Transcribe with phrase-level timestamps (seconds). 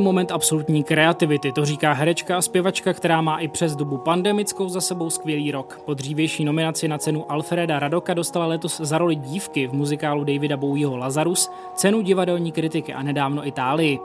[0.00, 4.68] je moment absolutní kreativity, to říká herečka a zpěvačka, která má i přes dobu pandemickou
[4.68, 5.82] za sebou skvělý rok.
[5.84, 10.56] Po dřívější nominaci na cenu Alfreda Radoka dostala letos za roli dívky v muzikálu Davida
[10.56, 13.98] Bowieho Lazarus, cenu divadelní kritiky a nedávno Itálii.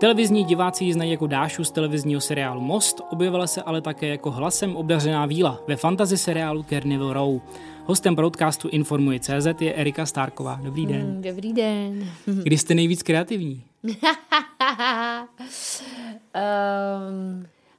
[0.00, 4.30] Televizní diváci ji znají jako Dášu z televizního seriálu Most, objevila se ale také jako
[4.30, 7.40] hlasem obdařená víla ve fantasy seriálu Carnival Row.
[7.84, 10.60] Hostem broadcastu Informuje CZ je Erika Stárková.
[10.62, 11.06] Dobrý den.
[11.06, 12.08] Mm, dobrý den.
[12.26, 13.62] Kdy jste nejvíc kreativní?
[13.84, 13.92] Um,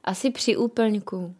[0.04, 1.34] asi při úplňku.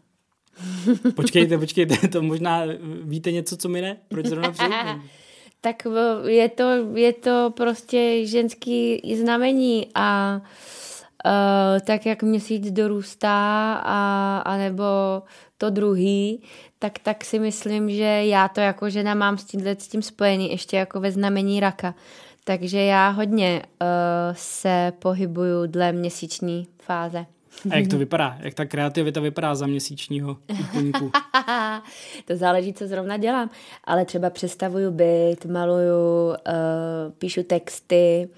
[1.17, 2.63] počkejte, počkejte, to možná
[3.03, 3.97] víte něco, co mi ne?
[4.09, 5.07] Proč zrovna při úplňku?
[5.61, 5.87] tak
[6.27, 10.41] je to, je to prostě ženský znamení a
[11.27, 14.85] uh, tak jak měsíc dorůstá a, a nebo
[15.59, 16.43] to druhý,
[16.79, 20.51] tak, tak si myslím, že já to jako žena mám s tímhle s tím spojený
[20.51, 21.95] ještě jako ve znamení raka.
[22.49, 23.89] Takže já hodně uh,
[24.33, 27.27] se pohybuju dle měsíční fáze.
[27.71, 28.37] A jak to vypadá?
[28.41, 30.37] Jak ta kreativita vypadá za měsíčního
[32.25, 33.51] to záleží, co zrovna dělám.
[33.85, 36.35] Ale třeba představuju byt, maluju, uh,
[37.19, 38.37] píšu texty, uh,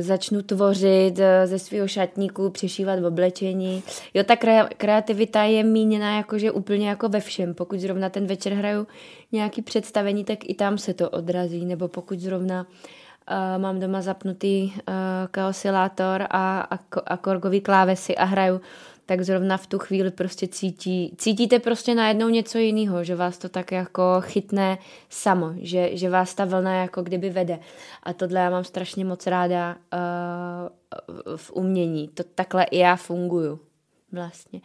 [0.00, 3.82] začnu tvořit uh, ze svého šatníku, přešívat v oblečení.
[4.14, 7.54] Jo, ta kre- kreativita je míněna jakože úplně jako ve všem.
[7.54, 8.86] Pokud zrovna ten večer hraju
[9.32, 11.64] nějaký představení, tak i tam se to odrazí.
[11.64, 12.66] Nebo pokud zrovna
[13.30, 14.72] uh, mám doma zapnutý uh,
[15.30, 18.60] kaosilátor a, a, a korgový klávesy a hraju,
[19.06, 23.48] tak zrovna v tu chvíli prostě cítí, cítíte prostě najednou něco jiného, že vás to
[23.48, 27.58] tak jako chytne samo, že, že vás ta vlna jako kdyby vede.
[28.02, 32.08] A tohle já mám strašně moc ráda uh, v umění.
[32.08, 33.60] To takhle i já funguju
[34.12, 34.60] vlastně.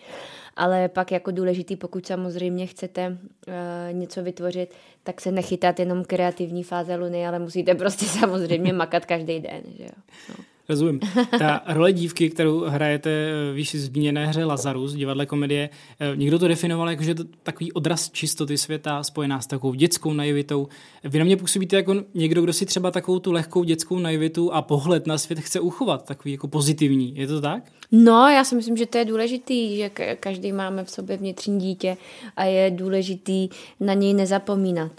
[0.56, 3.54] Ale pak jako důležitý, pokud samozřejmě chcete uh,
[3.92, 4.74] něco vytvořit,
[5.04, 9.62] tak se nechytat jenom kreativní fáze luny, ale musíte prostě samozřejmě makat každý den.
[9.78, 9.90] Že jo?
[10.30, 10.36] No.
[10.70, 11.00] Rozumím.
[11.40, 13.10] Ta role dívky, kterou hrajete
[13.52, 15.70] v výši zmíněné hře Lazarus, divadle komedie,
[16.00, 20.14] eh, někdo to definoval jako, že to takový odraz čistoty světa spojená s takovou dětskou
[20.14, 20.68] naivitou.
[21.04, 24.62] Vy na mě působíte jako někdo, kdo si třeba takovou tu lehkou dětskou naivitu a
[24.62, 27.14] pohled na svět chce uchovat, takový jako pozitivní.
[27.16, 27.64] Je to tak?
[27.92, 31.98] No, já si myslím, že to je důležitý, že každý máme v sobě vnitřní dítě
[32.38, 34.92] a je důležitý na něj nezapomínat.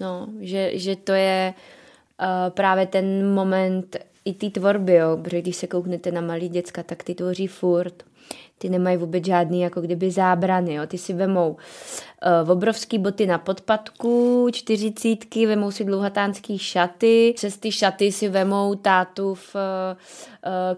[0.00, 1.54] No, že, že to je
[2.20, 3.96] uh, právě ten moment
[4.28, 8.07] i té tvorby, jo, protože když se kouknete na malý děcka, tak ty tvoří furt.
[8.58, 10.86] Ty nemají vůbec žádný jako kdyby zábrany, jo.
[10.86, 11.56] Ty si vemou
[12.44, 18.74] uh, obrovský boty na podpadku, čtyřicítky, vemou si dlouhatánský šaty, přes ty šaty si vemou
[18.74, 19.60] tátu v uh,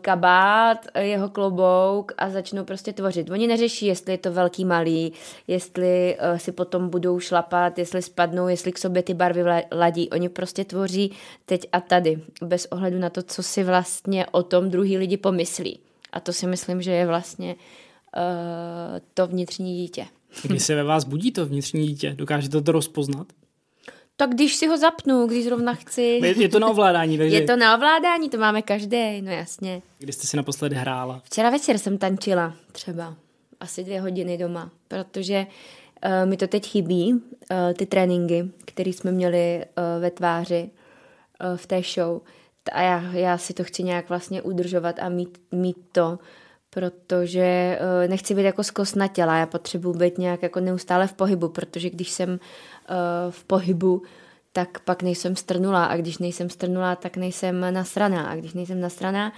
[0.01, 3.31] kabát, jeho klobouk a začnou prostě tvořit.
[3.31, 5.13] Oni neřeší, jestli je to velký, malý,
[5.47, 10.11] jestli uh, si potom budou šlapat, jestli spadnou, jestli k sobě ty barvy ladí.
[10.11, 11.13] Oni prostě tvoří
[11.47, 15.81] teď a tady, bez ohledu na to, co si vlastně o tom druhý lidi pomyslí.
[16.13, 20.07] A to si myslím, že je vlastně uh, to vnitřní dítě.
[20.43, 22.15] Kdy se ve vás budí to vnitřní dítě?
[22.15, 23.27] Dokážete to rozpoznat?
[24.17, 26.03] Tak když si ho zapnu, když zrovna chci.
[26.23, 27.37] Je, je to na ovládání, takže...
[27.37, 29.83] Je to na ovládání, to máme každý, no jasně.
[29.99, 31.23] Kdy jste si naposledy hrála?
[31.25, 33.17] Včera večer jsem tančila třeba
[33.61, 35.47] asi dvě hodiny doma, protože
[36.05, 37.21] uh, mi to teď chybí, uh,
[37.77, 40.71] ty tréninky, které jsme měli uh, ve tváři
[41.51, 42.21] uh, v té show.
[42.73, 46.19] A já, já si to chci nějak vlastně udržovat a mít, mít to,
[46.71, 51.13] protože uh, nechci být jako zkos na těla, já potřebuji být nějak jako neustále v
[51.13, 52.37] pohybu, protože když jsem uh,
[53.31, 54.03] v pohybu,
[54.53, 59.33] tak pak nejsem strnulá a když nejsem strnulá, tak nejsem nasraná a když nejsem nasraná,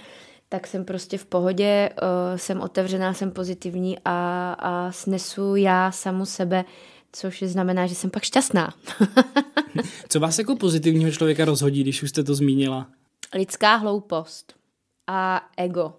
[0.49, 6.25] tak jsem prostě v pohodě, uh, jsem otevřená, jsem pozitivní a, a snesu já samu
[6.25, 6.65] sebe,
[7.11, 8.73] což znamená, že jsem pak šťastná.
[10.09, 12.87] Co vás jako pozitivního člověka rozhodí, když už jste to zmínila?
[13.33, 14.55] Lidská hloupost
[15.07, 15.93] a ego.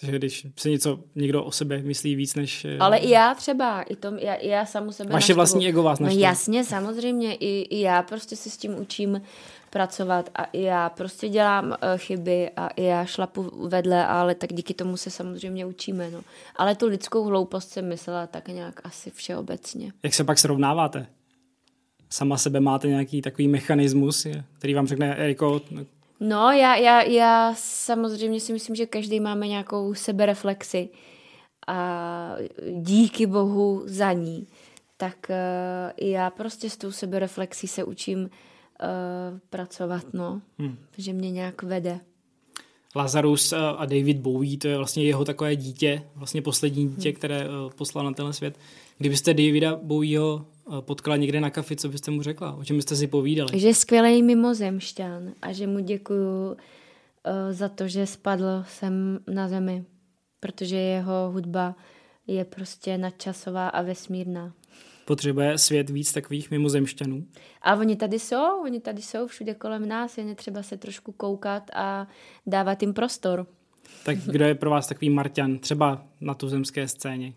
[0.00, 2.64] Takže když se něco někdo o sebe myslí víc než...
[2.64, 5.82] Eh, Ale i já třeba, i, to, já, i já samu sebe Vaše vlastní ego
[5.82, 6.20] vás naštve.
[6.20, 9.22] No jasně, samozřejmě, i, i já prostě si s tím učím
[9.70, 14.52] pracovat a i já prostě dělám uh, chyby a i já šlapu vedle, ale tak
[14.52, 16.20] díky tomu se samozřejmě učíme, no.
[16.56, 19.92] Ale tu lidskou hloupost jsem myslela tak nějak asi všeobecně.
[20.02, 21.06] Jak se pak srovnáváte?
[22.10, 24.26] Sama sebe máte nějaký takový mechanismus,
[24.58, 25.60] který vám řekne, Eriko,
[26.24, 30.88] No, já, já, já samozřejmě si myslím, že každý máme nějakou sebereflexi
[31.66, 32.36] a
[32.72, 34.46] díky bohu za ní.
[34.96, 38.28] Tak uh, já prostě s tou sebereflexí se učím uh,
[39.50, 40.42] pracovat, no.
[40.58, 40.76] Hmm.
[40.98, 42.00] Že mě nějak vede.
[42.94, 47.16] Lazarus a David Bowie, to je vlastně jeho takové dítě, vlastně poslední dítě, hmm.
[47.16, 48.58] které uh, poslal na tenhle svět.
[48.98, 50.46] Kdybyste Davida Bowieho
[50.80, 52.54] potkala někde na kafi, co byste mu řekla?
[52.54, 53.60] O čem byste si povídali?
[53.60, 56.56] Že je skvělý mimozemšťan a že mu děkuju
[57.50, 59.84] za to, že spadl sem na zemi,
[60.40, 61.74] protože jeho hudba
[62.26, 64.52] je prostě nadčasová a vesmírná.
[65.04, 67.26] Potřebuje svět víc takových mimozemšťanů?
[67.62, 71.70] A oni tady jsou, oni tady jsou všude kolem nás, jen třeba se trošku koukat
[71.74, 72.06] a
[72.46, 73.46] dávat jim prostor.
[74.04, 77.32] Tak kdo je pro vás takový Marťan, třeba na tuzemské scéně?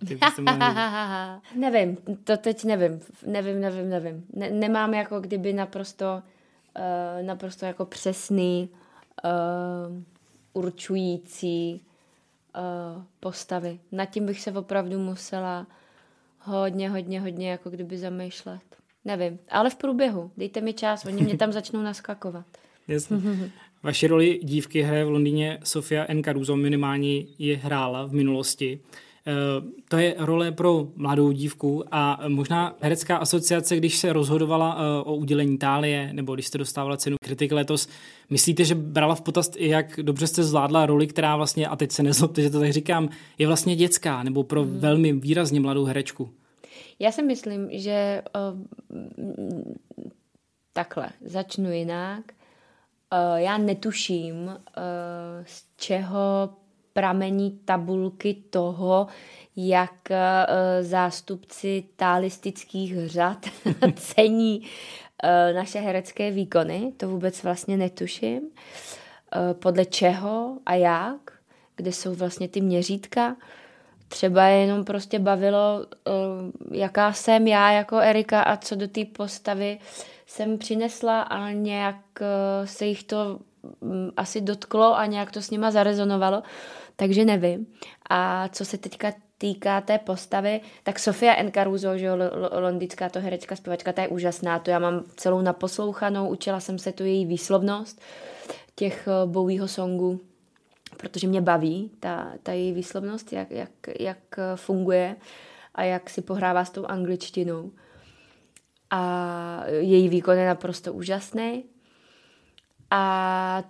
[1.55, 4.25] nevím, to teď nevím, nevím, nevím, nevím.
[4.33, 6.21] Ne, nemám jako kdyby naprosto,
[6.77, 8.69] uh, naprosto jako přesný,
[9.23, 10.03] uh,
[10.53, 11.81] určující
[12.55, 13.79] uh, postavy.
[13.91, 15.67] Nad tím bych se opravdu musela
[16.45, 18.61] hodně, hodně, hodně jako kdyby zamýšlet.
[19.05, 20.31] Nevím, ale v průběhu.
[20.37, 22.45] Dejte mi čas, oni mě tam začnou naskakovat.
[22.87, 23.17] Jasně.
[23.83, 26.23] Vaši roli dívky hraje v Londýně Sofia N.
[26.23, 28.79] Caruso, minimálně je hrála v minulosti.
[29.27, 35.03] Eh, to je role pro mladou dívku a možná herecká asociace, když se rozhodovala eh,
[35.03, 37.87] o udělení Tálie, nebo když jste dostávala cenu kritik letos,
[38.29, 42.03] myslíte, že brala v potaz, jak dobře jste zvládla roli, která vlastně, a teď se
[42.03, 44.79] nezlobte, že to tak říkám, je vlastně dětská, nebo pro hmm.
[44.79, 46.29] velmi výrazně mladou herečku?
[46.99, 48.59] Já si myslím, že uh,
[50.73, 52.23] takhle, začnu jinak.
[53.13, 54.53] Uh, já netuším, uh,
[55.45, 56.49] z čeho
[56.95, 59.07] pramení tabulky toho,
[59.55, 60.15] jak uh,
[60.81, 63.45] zástupci tálistických řad
[63.95, 66.91] cení uh, naše herecké výkony.
[66.97, 68.41] To vůbec vlastně netuším.
[68.41, 71.31] Uh, podle čeho a jak,
[71.75, 73.35] kde jsou vlastně ty měřítka.
[74.07, 75.85] Třeba jenom prostě bavilo,
[76.71, 79.79] jaká jsem já jako Erika a co do té postavy
[80.25, 81.95] jsem přinesla a nějak
[82.65, 83.39] se jich to
[83.81, 86.43] mm, asi dotklo a nějak to s nima zarezonovalo
[86.95, 87.67] takže nevím.
[88.09, 91.51] A co se teďka týká té postavy, tak Sofia N.
[91.51, 92.17] Caruso, že jo,
[92.51, 96.91] londýnská to herečka, zpěvačka, ta je úžasná, to já mám celou naposlouchanou, učila jsem se
[96.91, 98.01] tu její výslovnost
[98.75, 100.21] těch eh, Bowieho songů,
[100.97, 105.15] protože mě baví ta, ta její výslovnost, jak, jak, jak eh, funguje
[105.75, 107.71] a jak si pohrává s tou angličtinou.
[108.91, 111.63] A její výkon je naprosto úžasný.
[112.91, 113.63] A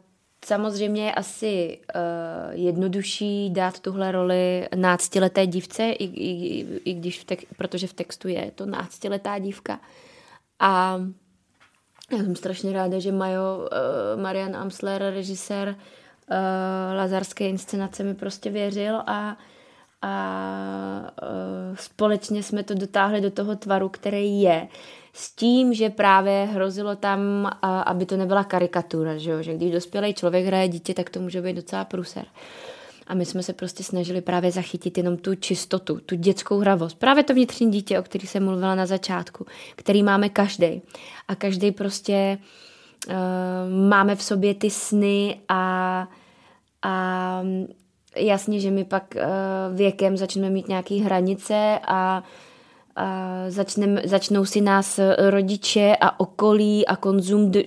[0.46, 7.24] Samozřejmě je asi uh, jednodušší dát tuhle roli náctileté dívce, i, i, i když v
[7.24, 9.80] tek, protože v textu je to náctiletá dívka.
[10.60, 11.02] A
[12.12, 16.36] já jsem strašně ráda, že Majo, uh, Marian Amsler, režisér uh,
[16.98, 19.38] Lazarské inscenace mi prostě věřil a,
[20.02, 24.68] a uh, společně jsme to dotáhli do toho tvaru, který je
[25.18, 29.42] s tím, že právě hrozilo tam, aby to nebyla karikatura, že, jo?
[29.42, 32.26] že když dospělý člověk hraje dítě, tak to může být docela pruser.
[33.08, 37.00] A my jsme se prostě snažili právě zachytit jenom tu čistotu, tu dětskou hravost.
[37.00, 39.46] Právě to vnitřní dítě, o který jsem mluvila na začátku,
[39.76, 40.82] který máme každý.
[41.28, 42.38] A každý prostě
[43.08, 43.14] uh,
[43.90, 46.08] máme v sobě ty sny a,
[46.82, 47.42] a
[48.16, 52.24] jasně, že my pak uh, věkem začneme mít nějaké hranice a
[53.50, 57.60] začnem, začnou si nás rodiče a okolí a konzum do,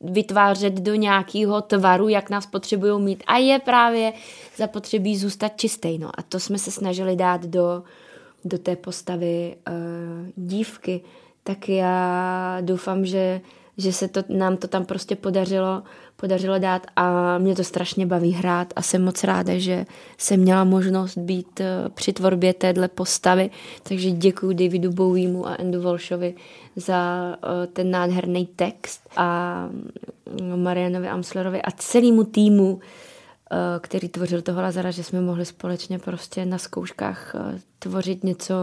[0.00, 3.24] vytvářet do nějakého tvaru, jak nás potřebují mít.
[3.26, 4.12] A je právě
[4.56, 5.98] zapotřebí zůstat čistý.
[5.98, 6.10] No.
[6.18, 7.82] A to jsme se snažili dát do,
[8.44, 9.74] do té postavy uh,
[10.36, 11.00] dívky.
[11.42, 13.40] Tak já doufám, že,
[13.78, 15.82] že se to, nám to tam prostě podařilo
[16.16, 19.86] podařilo dát a mě to strašně baví hrát a jsem moc ráda, že
[20.18, 23.50] jsem měla možnost být eh, při tvorbě téhle postavy,
[23.82, 26.34] takže děkuji Davidu Bowiemu a Andu Walshovi
[26.76, 29.68] za eh, ten nádherný text a
[30.40, 32.80] mm, Marianovi Amslerovi a celému týmu,
[33.80, 37.34] který tvořil toho Lazara, že jsme mohli společně prostě na zkouškách
[37.78, 38.54] tvořit něco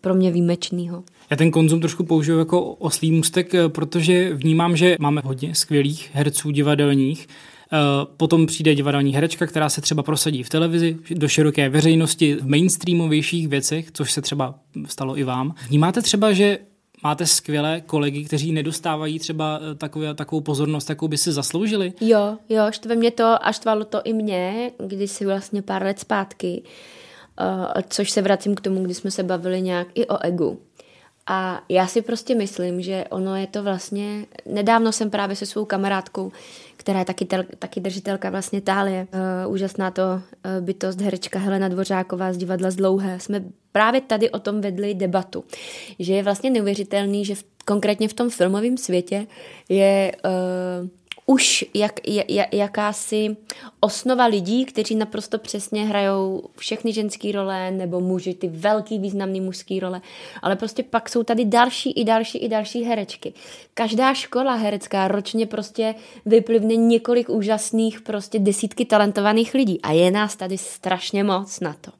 [0.00, 1.04] pro mě výjimečného.
[1.30, 6.10] Já ten konzum trošku použiju jako oslý mustek, eh, protože vnímám, že máme hodně skvělých
[6.12, 7.28] herců divadelních,
[7.72, 7.76] eh,
[8.16, 13.48] Potom přijde divadelní herečka, která se třeba prosadí v televizi, do široké veřejnosti, v mainstreamovějších
[13.48, 14.54] věcech, což se třeba
[14.86, 15.54] stalo i vám.
[15.68, 16.58] Vnímáte třeba, že
[17.02, 21.92] máte skvělé kolegy, kteří nedostávají třeba eh, takové, takovou pozornost, jakou by si zasloužili?
[22.00, 25.98] Jo, jo, štve mě to a štvalo to i mě, když si vlastně pár let
[25.98, 26.62] zpátky,
[27.40, 30.60] uh, což se vracím k tomu, kdy jsme se bavili nějak i o egu.
[31.26, 34.26] A já si prostě myslím, že ono je to vlastně...
[34.46, 36.32] Nedávno jsem právě se svou kamarádkou,
[36.82, 39.06] která je taky, tel, taky držitelka vlastně tálie,
[39.46, 40.20] uh, úžasná to uh,
[40.60, 43.20] bytost herečka Helena Dvořáková z divadla z Dlouhé.
[43.20, 45.44] Jsme právě tady o tom vedli debatu,
[45.98, 49.26] že je vlastně neuvěřitelný, že v, konkrétně v tom filmovém světě
[49.68, 50.88] je uh,
[51.32, 53.36] už jak, jak, jakási
[53.80, 59.80] osnova lidí, kteří naprosto přesně hrajou všechny ženské role nebo muži, ty velký významný mužský
[59.80, 60.00] role,
[60.42, 63.32] ale prostě pak jsou tady další i další i další herečky.
[63.74, 65.94] Každá škola herecká ročně prostě
[66.26, 71.90] vyplivne několik úžasných prostě desítky talentovaných lidí a je nás tady strašně moc na to.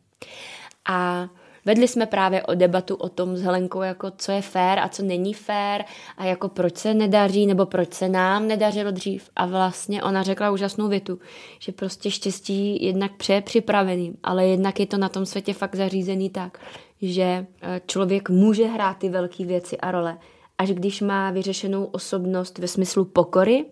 [0.89, 1.29] A
[1.65, 5.03] Vedli jsme právě o debatu o tom s Helenkou, jako co je fér a co
[5.03, 5.85] není fér
[6.17, 9.31] a jako proč se nedaří nebo proč se nám nedařilo dřív.
[9.37, 11.19] A vlastně ona řekla úžasnou větu,
[11.59, 16.31] že prostě štěstí jednak pře připravený, ale jednak je to na tom světě fakt zařízený
[16.31, 16.59] tak,
[17.03, 17.23] že
[17.63, 20.19] eh, člověk může hrát ty velké věci a role,
[20.59, 23.65] až když má vyřešenou osobnost ve smyslu pokory,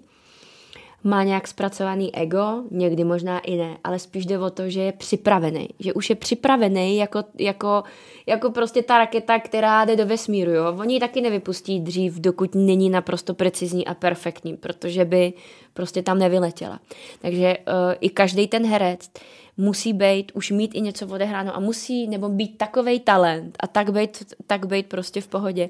[1.04, 4.92] má nějak zpracovaný ego, někdy možná i ne, ale spíš jde o to, že je
[4.92, 7.83] připravený, že už je připravený jako, jako,
[8.26, 10.76] jako prostě ta raketa, která jde do vesmíru, jo.
[10.78, 15.33] Oni ji taky nevypustí dřív, dokud není naprosto precizní a perfektní, protože by
[15.75, 16.80] prostě tam nevyletěla.
[17.21, 19.11] Takže uh, i každý ten herec
[19.57, 23.92] musí být, už mít i něco odehráno a musí, nebo být takovej talent a tak
[23.92, 25.69] být, tak být prostě v pohodě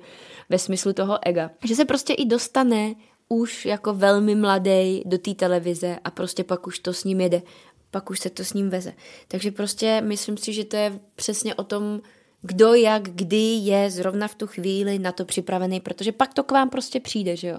[0.48, 1.50] ve smyslu toho ega.
[1.64, 2.94] Že se prostě i dostane
[3.32, 7.42] už jako velmi mladý do té televize a prostě pak už to s ním jede,
[7.90, 8.92] pak už se to s ním veze.
[9.28, 12.00] Takže prostě myslím si, že to je přesně o tom,
[12.42, 16.52] kdo jak, kdy je zrovna v tu chvíli na to připravený, protože pak to k
[16.52, 17.58] vám prostě přijde, že jo.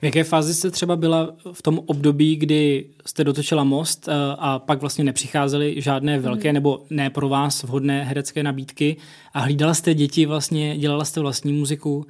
[0.00, 4.58] V jaké fázi jste třeba byla v tom období, kdy jste dotočila most eh, a
[4.58, 6.54] pak vlastně nepřicházely žádné velké mm.
[6.54, 8.96] nebo ne pro vás vhodné herecké nabídky
[9.34, 12.06] a hlídala jste děti vlastně, dělala jste vlastní muziku?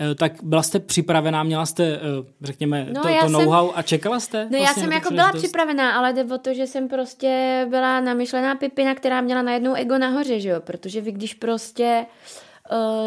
[0.00, 2.00] Eh, tak byla jste připravená, měla jste, eh,
[2.42, 4.38] řekněme, no, to, to know-how a čekala jste?
[4.38, 8.00] No vlastně já jsem jako byla připravená, ale jde o to, že jsem prostě byla
[8.00, 12.45] namyšlená pipina, která měla najednou ego nahoře, že jo, protože vy když prostě uh,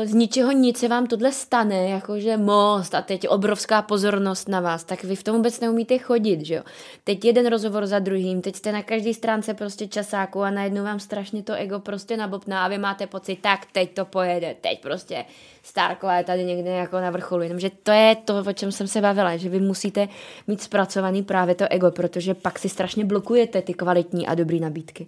[0.04, 4.84] z ničeho nic se vám tohle stane, jakože most a teď obrovská pozornost na vás,
[4.84, 6.64] tak vy v tom vůbec neumíte chodit, že jo.
[7.04, 11.00] Teď jeden rozhovor za druhým, teď jste na každé stránce prostě časáku a najednou vám
[11.00, 15.26] strašně to ego prostě nabopná a vy máte pocit, tak teď to pojede, teď prostě
[15.64, 19.02] Stárková je tady někde jako na vrcholu, jenomže to je to, o čem jsem se
[19.02, 20.08] bavila, že vy musíte
[20.48, 25.08] mít zpracovaný právě to ego, protože pak si strašně blokujete ty kvalitní a dobré nabídky.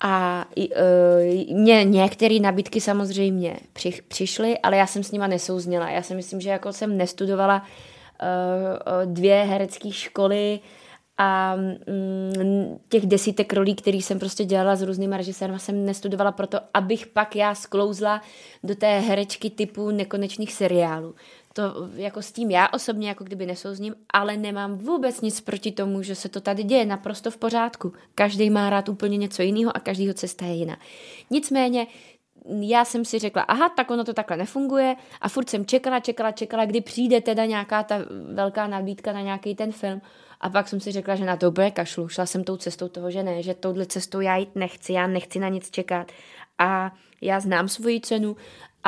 [0.00, 5.90] A uh, mě některé nabídky samozřejmě při, přišly, ale já jsem s nima nesouzněla.
[5.90, 10.60] Já si myslím, že jako jsem nestudovala uh, dvě herecké školy,
[11.18, 16.60] a mm, těch desítek rolí, který jsem prostě dělala s různými režisérama, jsem nestudovala proto,
[16.74, 18.22] abych pak já sklouzla
[18.62, 21.14] do té herečky typu nekonečných seriálů.
[21.56, 26.02] To jako s tím já osobně jako kdyby nesouzním, ale nemám vůbec nic proti tomu,
[26.02, 27.92] že se to tady děje naprosto v pořádku.
[28.14, 30.76] Každý má rád úplně něco jiného a každýho cesta je jiná.
[31.30, 31.86] Nicméně
[32.60, 36.32] já jsem si řekla, aha, tak ono to takhle nefunguje a furt jsem čekala, čekala,
[36.32, 37.98] čekala, kdy přijde teda nějaká ta
[38.32, 40.00] velká nabídka na nějaký ten film.
[40.40, 42.08] A pak jsem si řekla, že na to bude kašlu.
[42.08, 45.38] Šla jsem tou cestou toho, že ne, že touhle cestou já jít nechci, já nechci
[45.38, 46.12] na nic čekat.
[46.58, 48.36] A já znám svoji cenu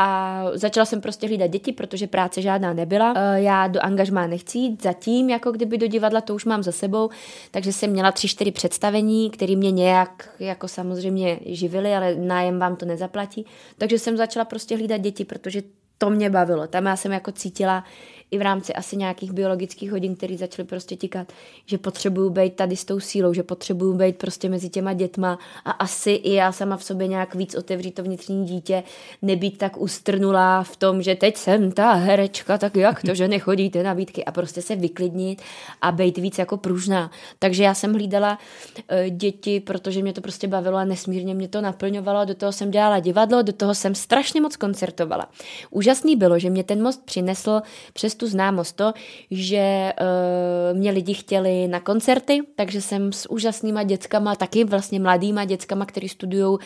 [0.00, 3.14] a začala jsem prostě hlídat děti, protože práce žádná nebyla.
[3.16, 6.72] E, já do angažmá nechci jít zatím, jako kdyby do divadla, to už mám za
[6.72, 7.10] sebou,
[7.50, 12.76] takže jsem měla tři, čtyři představení, které mě nějak jako samozřejmě živily, ale nájem vám
[12.76, 13.46] to nezaplatí.
[13.78, 15.62] Takže jsem začala prostě hlídat děti, protože
[15.98, 16.66] to mě bavilo.
[16.66, 17.84] Tam já jsem jako cítila,
[18.30, 21.32] i v rámci asi nějakých biologických hodin, které začaly prostě tikat,
[21.66, 25.70] že potřebuju být tady s tou sílou, že potřebuju být prostě mezi těma dětma a
[25.70, 28.82] asi i já sama v sobě nějak víc otevřít to vnitřní dítě,
[29.22, 33.82] nebýt tak ustrnulá v tom, že teď jsem ta herečka, tak jak to, že nechodíte
[33.82, 35.42] na výtky a prostě se vyklidnit
[35.80, 37.10] a být víc jako pružná.
[37.38, 38.38] Takže já jsem hlídala
[38.76, 42.70] uh, děti, protože mě to prostě bavilo a nesmírně mě to naplňovalo, do toho jsem
[42.70, 45.28] dělala divadlo, do toho jsem strašně moc koncertovala.
[45.70, 48.92] Úžasný bylo, že mě ten most přinesl přes tu známost to,
[49.30, 55.44] že uh, mě lidi chtěli na koncerty, takže jsem s úžasnýma dětskama, taky vlastně mladýma
[55.44, 56.58] dětskama, který studují uh,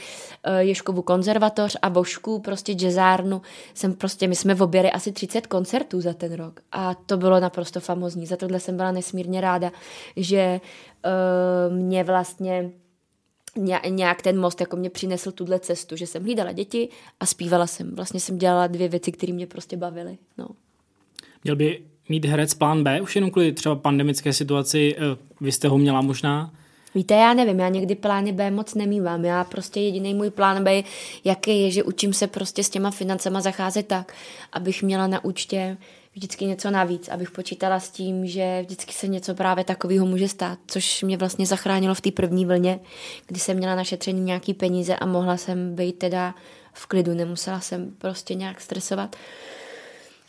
[0.59, 3.43] Ješkovu konzervatoř a Božku, prostě jazzárnu,
[3.75, 7.81] jsem prostě, my jsme objeli asi 30 koncertů za ten rok a to bylo naprosto
[7.81, 8.27] famozní.
[8.27, 9.73] Za tohle jsem byla nesmírně ráda,
[10.17, 10.61] že
[11.05, 12.71] uh, mě vlastně
[13.89, 16.89] nějak ten most jako mě přinesl tuhle cestu, že jsem hlídala děti
[17.21, 17.95] a zpívala jsem.
[17.95, 20.19] Vlastně jsem dělala dvě věci, které mě prostě bavily.
[20.39, 20.49] No.
[21.45, 25.01] Měl by mít herec plán B, už jenom kvůli třeba pandemické situaci, eh,
[25.41, 26.53] vy jste ho měla možná?
[26.95, 29.25] Víte, já nevím, já někdy plány B moc nemývám.
[29.25, 30.83] Já prostě jediný můj plán B,
[31.25, 34.15] jaký je, že učím se prostě s těma financema zacházet tak,
[34.53, 35.77] abych měla na účtě
[36.15, 40.59] vždycky něco navíc, abych počítala s tím, že vždycky se něco právě takového může stát,
[40.67, 42.81] což mě vlastně zachránilo v té první vlně,
[43.27, 46.35] kdy jsem měla našetření nějaký peníze a mohla jsem být teda
[46.73, 49.17] v klidu, nemusela jsem prostě nějak stresovat.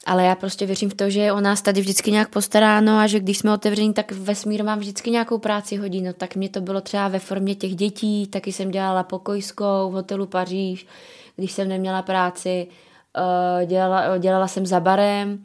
[0.05, 3.07] Ale já prostě věřím v to, že je o nás tady vždycky nějak postaráno a
[3.07, 6.01] že když jsme otevření, tak vesmír vám vždycky nějakou práci hodí.
[6.01, 9.93] No tak mě to bylo třeba ve formě těch dětí, taky jsem dělala pokojskou v
[9.93, 10.87] hotelu Paříž,
[11.35, 12.67] když jsem neměla práci,
[13.17, 15.43] uh, dělala, dělala jsem za barem,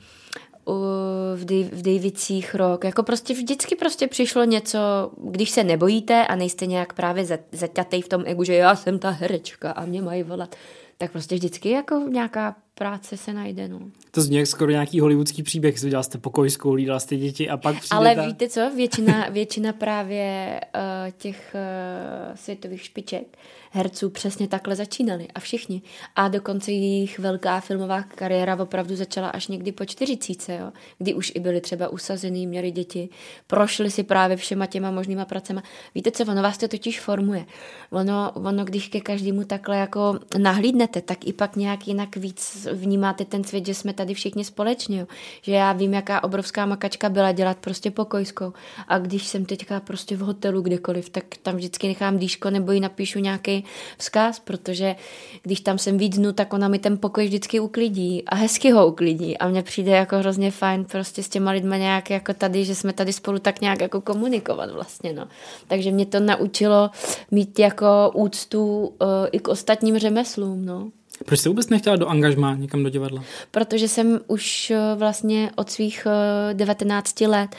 [1.34, 2.84] v, Dej- rok.
[2.84, 4.78] Jako prostě vždycky prostě přišlo něco,
[5.16, 9.10] když se nebojíte a nejste nějak právě zaťatej v tom egu, že já jsem ta
[9.10, 10.56] herečka a mě mají volat,
[10.98, 13.68] tak prostě vždycky jako nějaká práce se najde.
[13.68, 13.80] No.
[14.10, 17.56] To zní jak skoro nějaký hollywoodský příběh, že dělal jste pokojskou, lídala jste děti a
[17.56, 18.26] pak přijde Ale ta...
[18.26, 20.80] víte co, většina, většina právě uh,
[21.18, 23.38] těch uh, světových špiček
[23.70, 25.82] herců přesně takhle začínali a všichni.
[26.16, 30.72] A dokonce jejich velká filmová kariéra opravdu začala až někdy po čtyřicíce, jo?
[30.98, 33.08] kdy už i byli třeba usazený, měli děti,
[33.46, 35.62] prošli si právě všema těma možnýma pracema.
[35.94, 37.46] Víte co, ono vás to totiž formuje.
[37.90, 43.24] Ono, ono když ke každému takhle jako nahlídnete, tak i pak nějak jinak víc vnímáte
[43.24, 45.00] ten svět, že jsme tady všichni společně.
[45.00, 45.06] Jo?
[45.42, 48.52] Že já vím, jaká obrovská makačka byla dělat prostě pokojskou.
[48.88, 52.80] A když jsem teďka prostě v hotelu kdekoliv, tak tam vždycky nechám dýško nebo ji
[52.80, 53.57] napíšu nějaký
[53.98, 54.96] vzkaz, protože
[55.42, 58.86] když tam jsem víc dnu, tak ona mi ten pokoj vždycky uklidí a hezky ho
[58.86, 62.74] uklidí a mně přijde jako hrozně fajn prostě s těma lidma nějak jako tady, že
[62.74, 65.28] jsme tady spolu tak nějak jako komunikovat vlastně, no.
[65.68, 66.90] Takže mě to naučilo
[67.30, 70.90] mít jako úctu uh, i k ostatním řemeslům, no.
[71.24, 73.24] Proč jste vůbec nechtěla do angažmá někam do divadla?
[73.50, 77.56] Protože jsem už uh, vlastně od svých uh, 19 let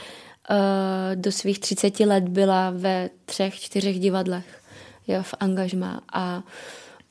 [0.50, 0.56] uh,
[1.16, 4.59] do svých 30 let byla ve třech, čtyřech divadlech
[5.10, 6.44] jo, v angažmá a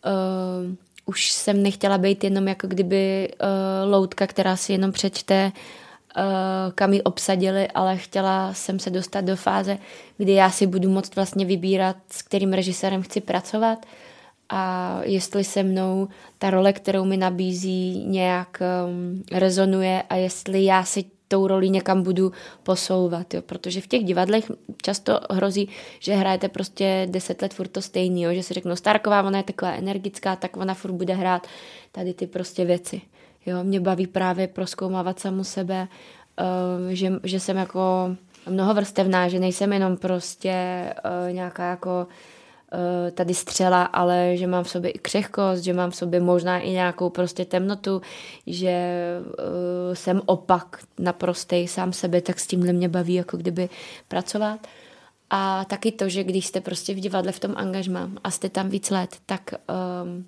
[0.07, 0.75] uh,
[1.07, 6.23] už jsem nechtěla být jenom jako kdyby uh, loutka, která si jenom přečte, uh,
[6.75, 9.79] kam ji obsadili, ale chtěla jsem se dostat do fáze,
[10.17, 13.87] kdy já si budu moct vlastně vybírat, s kterým režisérem chci pracovat
[14.49, 20.85] a jestli se mnou ta role, kterou mi nabízí, nějak um, rezonuje a jestli já
[20.85, 22.33] si tou roli někam budu
[22.63, 25.69] posouvat, jo, protože v těch divadlech často hrozí,
[26.01, 29.45] že hrajete prostě deset let furt to stejný, jo, že si řeknou, Starková, ona je
[29.45, 31.47] taková energická, tak ona furt bude hrát
[31.93, 33.01] tady ty prostě věci.
[33.47, 35.89] Jo, mě baví právě proskoumávat samu sebe,
[36.41, 38.17] uh, že, že jsem jako
[38.49, 40.55] mnohovrstevná, že nejsem jenom prostě
[41.05, 42.38] uh, nějaká jako Eh,
[43.15, 46.71] tady střela, ale že mám v sobě i křehkost, že mám v sobě možná i
[46.71, 48.03] nějakou prostě temnotu,
[48.47, 48.89] že
[49.27, 53.69] uh, jsem opak naprostej sám sebe, tak s tímhle mě baví jako kdyby
[54.09, 54.67] pracovat.
[55.31, 58.69] A taky to, že když jste prostě v divadle v tom angažmá a jste tam
[58.69, 59.55] víc let, tak
[60.05, 60.27] um,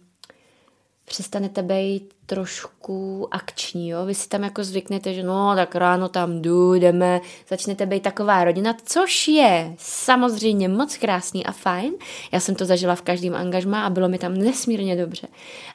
[1.10, 4.06] přestanete být trošku akční, jo?
[4.06, 8.44] Vy si tam jako zvyknete, že no, tak ráno tam jdu, jdeme, začnete být taková
[8.44, 11.92] rodina, což je samozřejmě moc krásný a fajn.
[12.32, 15.28] Já jsem to zažila v každém angažmá a bylo mi tam nesmírně dobře.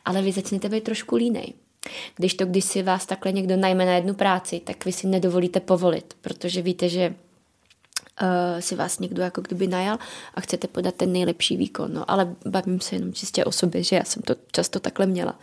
[0.06, 1.54] Ale vy začnete být trošku línej.
[2.16, 5.60] Když to, když si vás takhle někdo najme na jednu práci, tak vy si nedovolíte
[5.60, 7.16] povolit, protože víte, že
[8.22, 9.98] uh, si vás někdo jako kdyby najal
[10.34, 11.94] a chcete podat ten nejlepší výkon.
[11.94, 15.40] No, ale bavím se jenom čistě o sobě, že já jsem to často takhle měla.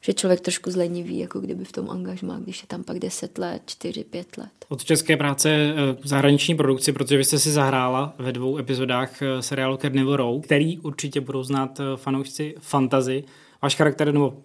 [0.00, 3.62] Že člověk trošku zlenivý, jako kdyby v tom angažmá, když je tam pak 10 let,
[3.66, 4.48] 4, 5 let.
[4.68, 9.42] Od české práce eh, zahraniční produkci, protože vy jste si zahrála ve dvou epizodách eh,
[9.42, 13.24] seriálu Carnival Row, který určitě budou znát fanoušci fantazy.
[13.62, 14.36] Váš charakter nebo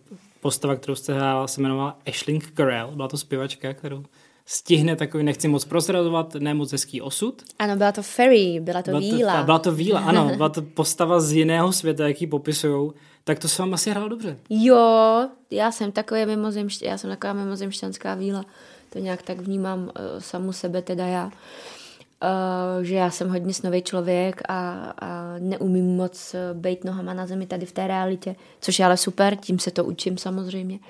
[0.41, 2.91] postava, kterou jste hrála, se jmenovala Ashling Carell.
[2.95, 4.03] Byla to zpěvačka, kterou
[4.45, 7.41] stihne takový, nechci moc prozrazovat, ne moc hezký osud.
[7.59, 9.39] Ano, byla to Fairy, byla to byla víla.
[9.39, 12.91] To, byla to víla, ano, byla to postava z jiného světa, jaký popisují.
[13.23, 14.37] Tak to se vám asi hrálo dobře.
[14.49, 18.45] Jo, já jsem takový mimozemšť, já jsem taková mimozemšťanská víla.
[18.89, 21.25] To nějak tak vnímám uh, samu sebe, teda já.
[21.25, 27.27] Uh, že já jsem hodně snový člověk a, a neumím moc eh, být nohama na
[27.27, 30.79] zemi tady v té realitě, což je ale super, tím se to učím samozřejmě.
[30.79, 30.85] Uh,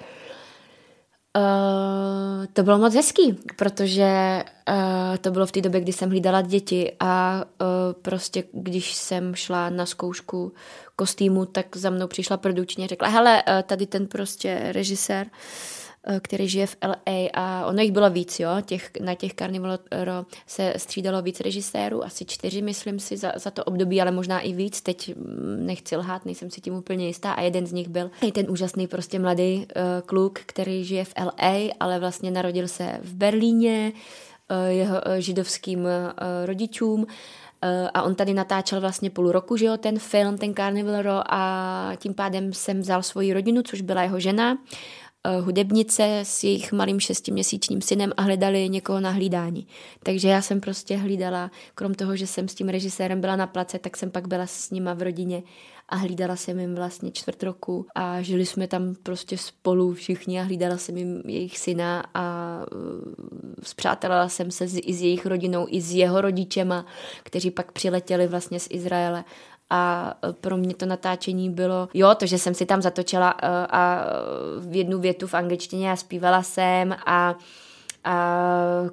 [1.38, 6.41] Uh, to bylo moc hezký, protože uh, to bylo v té době, kdy jsem hlídala
[6.41, 7.67] děti a uh,
[8.02, 10.54] prostě když jsem šla na zkoušku
[10.96, 15.28] kostýmu, tak za mnou přišla produkčně a řekla, hele, uh, tady ten prostě režisér.
[15.28, 15.83] uh,
[16.19, 19.79] který žije v LA a ono jich bylo víc, jo, těch, na těch Carnival
[20.47, 24.53] se střídalo víc režisérů, asi čtyři, myslím si, za, za to období, ale možná i
[24.53, 27.31] víc, teď mm, nechci lhát, nejsem si tím úplně jistá.
[27.31, 31.73] A jeden z nich byl ten úžasný prostě mladý uh, kluk, který žije v LA,
[31.79, 33.91] ale vlastně narodil se v Berlíně,
[34.51, 35.89] uh, jeho uh, židovským uh,
[36.45, 37.07] rodičům,
[37.93, 41.91] a on tady natáčel vlastně půl roku, že jo, ten film, ten Carnival Row a
[41.97, 44.57] tím pádem jsem vzal svoji rodinu, což byla jeho žena
[45.41, 49.67] hudebnice s jejich malým šestiměsíčním synem a hledali někoho na hlídání.
[50.03, 53.79] Takže já jsem prostě hlídala, krom toho, že jsem s tím režisérem byla na place,
[53.79, 55.43] tak jsem pak byla s nima v rodině
[55.89, 60.43] a hlídala jsem jim vlastně čtvrt roku a žili jsme tam prostě spolu všichni a
[60.43, 62.59] hlídala jsem jim jejich syna a
[63.63, 66.86] zpřátelala jsem se i s jejich rodinou, i s jeho rodičema,
[67.23, 69.23] kteří pak přiletěli vlastně z Izraele
[69.73, 73.29] a pro mě to natáčení bylo, jo, to, že jsem si tam zatočila
[73.69, 74.05] a
[74.59, 77.36] v jednu větu v angličtině a zpívala jsem a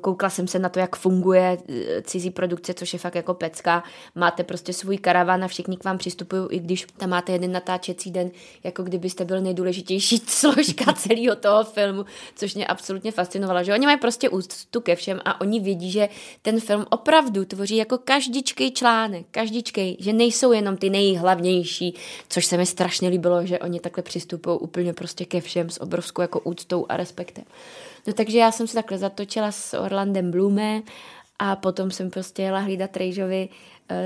[0.01, 3.83] koukla jsem se na to, jak funguje eh, cizí produkce, což je fakt jako pecka.
[4.15, 8.11] Máte prostě svůj karavan a všichni k vám přistupují, i když tam máte jeden natáčecí
[8.11, 8.31] den,
[8.65, 12.05] jako kdybyste byl nejdůležitější složka celého toho filmu,
[12.37, 16.09] což mě absolutně fascinovalo, že oni mají prostě úctu ke všem a oni vědí, že
[16.43, 21.95] ten film opravdu tvoří jako každičkej článek, každičkej, že nejsou jenom ty nejhlavnější,
[22.29, 26.23] což se mi strašně líbilo, že oni takhle přistupují úplně prostě ke všem s obrovskou
[26.23, 27.45] jako úctou a respektem.
[28.07, 30.83] No takže já jsem se takhle zatočila s Orlandem Blume
[31.39, 33.49] a potom jsem prostě jela hlídat Rejžovi
[33.91, 33.97] uh,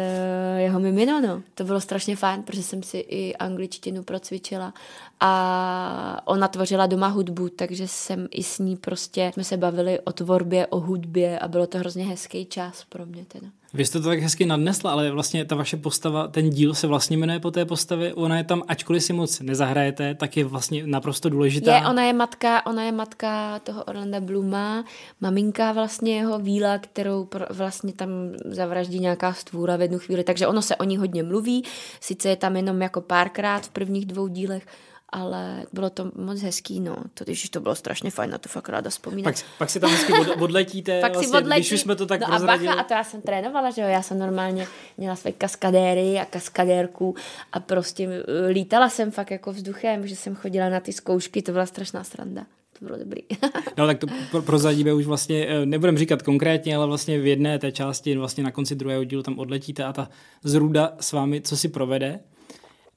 [0.59, 1.43] jeho mimino, no.
[1.55, 4.75] To bylo strašně fajn, protože jsem si i angličtinu procvičila
[5.21, 10.13] a ona tvořila doma hudbu, takže jsem i s ní prostě, jsme se bavili o
[10.13, 13.47] tvorbě, o hudbě a bylo to hrozně hezký čas pro mě teda.
[13.75, 17.17] Vy jste to tak hezky nadnesla, ale vlastně ta vaše postava, ten díl se vlastně
[17.17, 21.29] jmenuje po té postavě, ona je tam, ačkoliv si moc nezahrajete, tak je vlastně naprosto
[21.29, 21.77] důležitá.
[21.77, 24.85] Je, ona je matka, ona je matka toho Orlanda Bluma,
[25.21, 28.11] maminka vlastně jeho víla, kterou vlastně tam
[28.45, 31.65] zavraždí nějaká stvůra v jednu chvíli, takže ono se o ní hodně mluví,
[32.01, 34.67] sice je tam jenom jako párkrát v prvních dvou dílech,
[35.15, 36.97] ale bylo to moc hezký, no.
[37.15, 39.35] To, když to bylo strašně fajn, na to fakt ráda vzpomínat.
[39.35, 42.07] Pak, pak si tam hezky od, odletíte, pak vlastně, si odletí, když už jsme to
[42.07, 45.17] tak no a bacha, a to já jsem trénovala, že jo, já jsem normálně měla
[45.17, 47.15] své kaskadéry a kaskadérku
[47.53, 51.53] a prostě eh, lítala jsem fakt jako vzduchem, že jsem chodila na ty zkoušky, to
[51.53, 52.47] byla strašná sranda
[52.79, 53.23] to bylo dobrý.
[53.79, 57.59] no tak to pro, prozadíme už vlastně, eh, nebudem říkat konkrétně, ale vlastně v jedné
[57.59, 60.09] té části, vlastně na konci druhého dílu tam odletíte a ta
[60.43, 62.21] zruda s vámi, co si provede,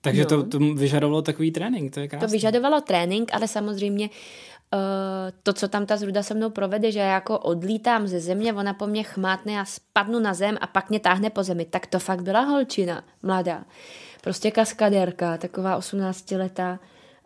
[0.08, 0.28] takže no.
[0.28, 2.28] to, to vyžadovalo takový trénink, to je krásné.
[2.28, 4.10] To vyžadovalo trénink, ale samozřejmě
[4.74, 4.80] uh,
[5.44, 8.74] to, co tam ta zruda se mnou provede, že já jako odlítám ze země, ona
[8.74, 11.66] po mně chmátne a spadnu na zem a pak mě táhne po zemi.
[11.66, 13.64] Tak to fakt byla holčina, mladá.
[14.22, 16.80] Prostě kaskadérka, taková 18 letá,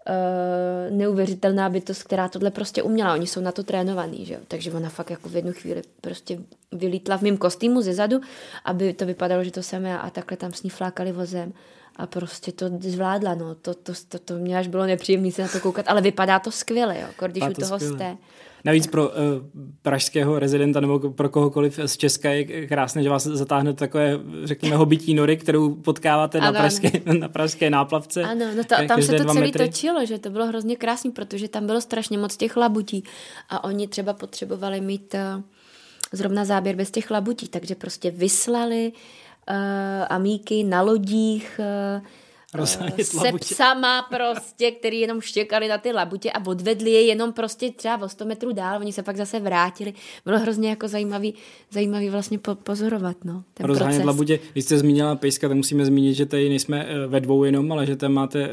[0.10, 3.14] uh, neuvěřitelná bytost, která tohle prostě uměla.
[3.14, 4.40] Oni jsou na to trénovaní, že jo?
[4.48, 6.40] Takže ona fakt jako v jednu chvíli prostě
[6.72, 8.22] vylítla v mém kostýmu ze zadu,
[8.66, 11.54] aby to vypadalo, že to jsem já a takhle tam s ní flákali vozem
[11.96, 13.56] a prostě to zvládla, no.
[13.56, 16.52] To, to, to, to mě až bylo nepříjemné se na to koukat, ale vypadá to
[16.52, 17.96] skvěle, jo, jako když u toho skvěle.
[17.96, 18.18] jste.
[18.66, 19.16] Navíc pro uh,
[19.82, 25.14] pražského rezidenta nebo pro kohokoliv z Česka je krásné, že vás zatáhne takové, řekněme, hobití
[25.14, 28.24] nory, kterou potkáváte ano, na, pražské, na pražské náplavce.
[28.24, 29.68] Ano, no to, tam se to celé metry.
[29.68, 33.04] točilo, že to bylo hrozně krásné, protože tam bylo strašně moc těch labutí
[33.50, 35.44] a oni třeba potřebovali mít uh,
[36.12, 39.00] zrovna záběr bez těch labutí, takže prostě vyslali uh,
[39.50, 39.56] uh,
[40.10, 41.60] amíky na lodích,
[42.00, 42.06] uh,
[43.04, 48.06] se psama prostě, který jenom štěkali na ty labutě a odvedli je jenom prostě třeba
[48.06, 49.94] o 100 metrů dál, oni se pak zase vrátili.
[50.26, 51.34] Bylo hrozně jako zajímavý,
[51.72, 54.06] zajímavý vlastně po, pozorovat, no, ten Rozhánět proces.
[54.06, 54.40] labutě.
[54.52, 57.96] Když jste zmínila pejska, tak musíme zmínit, že tady nejsme ve dvou jenom, ale že
[57.96, 58.50] tam máte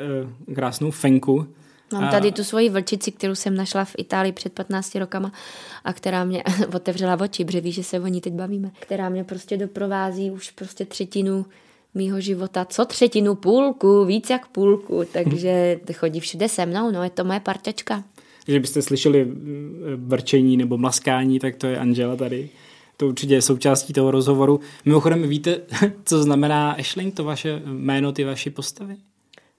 [0.55, 1.47] krásnou fenku,
[1.93, 5.33] Mám tady tu svoji vlčici, kterou jsem našla v Itálii před 15 rokama
[5.85, 6.43] a která mě
[6.75, 10.51] otevřela oči, protože ví, že se o ní teď bavíme, která mě prostě doprovází už
[10.51, 11.47] prostě třetinu
[11.95, 17.11] mýho života, co třetinu, půlku, víc jak půlku, takže chodí všude se mnou, no je
[17.11, 18.05] to moje parťačka.
[18.45, 19.33] Když byste slyšeli
[19.97, 22.49] vrčení nebo mlaskání, tak to je Angela tady.
[22.97, 24.61] To určitě je součástí toho rozhovoru.
[24.85, 25.61] Mimochodem, víte,
[26.05, 28.97] co znamená Ashling, to vaše jméno, ty vaše postavy?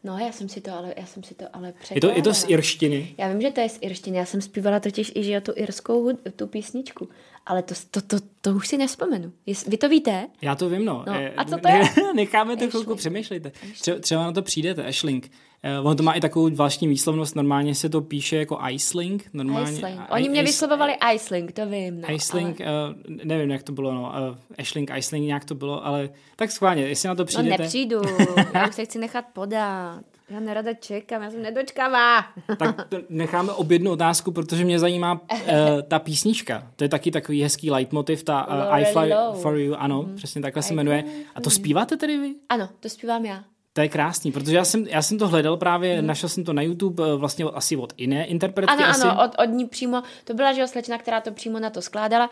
[0.04, 2.34] No, já jsem si to ale, já jsem si to ale Je to, je to
[2.34, 3.16] z irštiny?
[3.18, 4.18] Já vím, že to je z irštiny.
[4.18, 7.10] Já jsem zpívala totiž i, že tu irskou tu písničku.
[7.46, 9.32] Ale to, to, to, to už si nespomenu.
[9.68, 10.28] Vy to víte?
[10.42, 11.04] Já to vím, no.
[11.08, 11.82] no eh, a co to je?
[12.16, 13.52] Necháme to chvilku přemýšlejte.
[13.74, 15.32] Třeba, třeba na to přijdete, Ashling.
[15.80, 19.30] Uh, ono to má i takovou zvláštní výslovnost, normálně se to píše jako Iceling.
[19.34, 20.02] Normálně, Iceling.
[20.10, 22.02] Oni mě vyslovovali Iceling, to vím.
[22.02, 22.70] No, Iceling, ale...
[22.90, 24.02] uh, nevím, jak to bylo, no.
[24.02, 27.58] Uh, Ashling, Iceling, nějak to bylo, ale tak schválně, jestli na to no, přijdete.
[27.58, 28.02] No nepřijdu,
[28.54, 30.02] já už se chci nechat podat.
[30.30, 32.26] Já nerada čekám, já jsem nedočkavá.
[32.58, 32.76] tak
[33.10, 35.40] necháme ob jednu otázku, protože mě zajímá uh,
[35.88, 36.68] ta písnička.
[36.76, 39.42] To je taky takový hezký leitmotiv, ta uh, I Fly low.
[39.42, 40.16] For You, ano, mm-hmm.
[40.16, 41.04] přesně takhle I se jmenuje.
[41.36, 42.36] A to zpíváte tedy vy?
[42.50, 43.44] Ano, to zpívám já.
[43.80, 46.08] To je krásný, protože já jsem, já jsem to hledal právě, hmm.
[46.08, 48.74] našel jsem to na YouTube eh, vlastně asi od jiné interpretky.
[48.74, 49.02] Ano, asi.
[49.02, 52.30] ano, od, od ní přímo, to byla že slečna, která to přímo na to skládala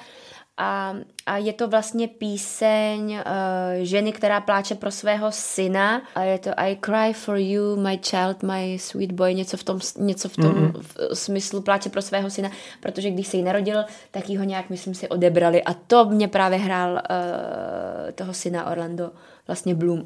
[0.58, 3.22] a, a je to vlastně píseň uh,
[3.82, 8.44] ženy, která pláče pro svého syna a je to I cry for you, my child,
[8.44, 10.82] my sweet boy, něco v tom, něco v tom mm-hmm.
[10.82, 14.70] v smyslu pláče pro svého syna, protože když se jí narodil, tak jí ho nějak,
[14.70, 19.12] myslím si, odebrali a to mě právě hrál uh, toho syna Orlando
[19.48, 20.06] vlastně Bloom.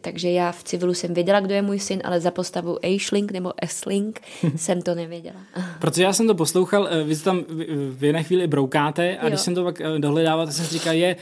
[0.00, 3.52] Takže já v civilu jsem věděla, kdo je můj syn, ale za postavu Aishling nebo
[3.62, 4.20] Esling
[4.56, 5.40] jsem to nevěděla.
[5.80, 7.44] Protože já jsem to poslouchal, eh, vy tam
[7.90, 9.28] v jedné chvíli broukáte a jo.
[9.28, 11.16] když jsem to pak eh, dohledával, tak jsem si říkal, je,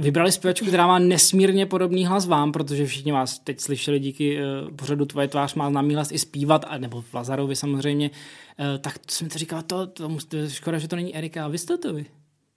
[0.00, 4.76] Vybrali zpěvačku, která má nesmírně podobný hlas vám, protože všichni vás teď slyšeli díky uh,
[4.76, 8.98] pořadu Tvoje tvář má známý hlas i zpívat, a, nebo v Lazarovi samozřejmě, uh, tak
[9.10, 11.48] jsem to říkal, to, to, to, škoda, že to není Erika, a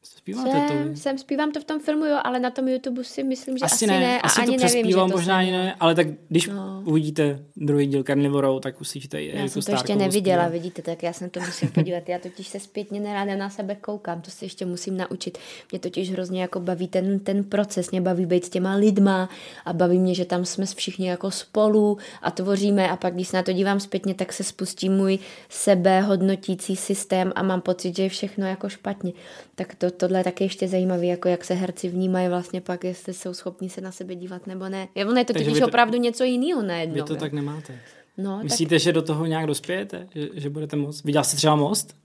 [0.02, 0.18] to.
[0.18, 1.00] Zpíváte jsem, to?
[1.00, 3.76] Jsem, zpívám to v tom filmu, jo, ale na tom YouTube si myslím, že asi,
[3.76, 6.08] asi ne, ne asi a to ani nevím, že to možná ani ne, ale tak
[6.30, 6.84] když no.
[6.86, 10.52] uvidíte druhý díl Carnivorou, tak uslyšíte Já jsem to ještě neviděla, zpívat.
[10.52, 12.10] vidíte, tak já jsem to musím podívat.
[12.10, 15.38] Já totiž se zpětně neráda na sebe koukám, to si ještě musím naučit.
[15.72, 19.30] Mě totiž hrozně jako baví ten, ten proces, mě baví být s těma lidma
[19.66, 23.38] a baví mě, že tam jsme všichni jako spolu a tvoříme a pak, když se
[23.38, 28.10] na to dívám zpětně, tak se spustí můj sebehodnotící systém a mám pocit, že je
[28.10, 29.14] všechno jako špatně.
[29.56, 33.14] Tak to, tohle je taky ještě zajímavé, jako jak se herci vnímají vlastně pak, jestli
[33.14, 34.88] jsou schopní se na sebe dívat nebo ne.
[34.96, 36.96] Je, ono je to totiž to, opravdu něco jiného najednou.
[36.96, 37.20] Vy to jo?
[37.20, 37.80] tak nemáte.
[38.18, 38.80] No, Myslíte, tak...
[38.80, 40.08] že do toho nějak dospějete?
[40.16, 41.04] Že, že budete moc?
[41.04, 41.96] Viděla jste třeba Most?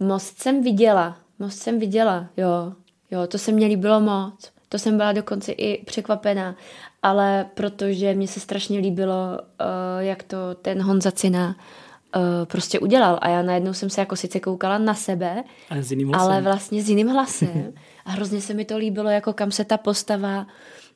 [0.00, 1.18] Most jsem viděla.
[1.38, 2.72] Most jsem viděla, jo.
[3.10, 4.50] Jo, to se mně líbilo moc.
[4.68, 6.56] To jsem byla dokonce i překvapená.
[7.02, 9.46] Ale protože mě se strašně líbilo, uh,
[9.98, 11.56] jak to ten Honza Cina
[12.16, 13.18] uh, prostě udělal.
[13.22, 16.82] A já najednou jsem se jako sice koukala na sebe, ale, s jiným ale vlastně
[16.82, 17.72] s jiným hlasem.
[18.04, 20.46] a hrozně se mi to líbilo, jako kam se ta postava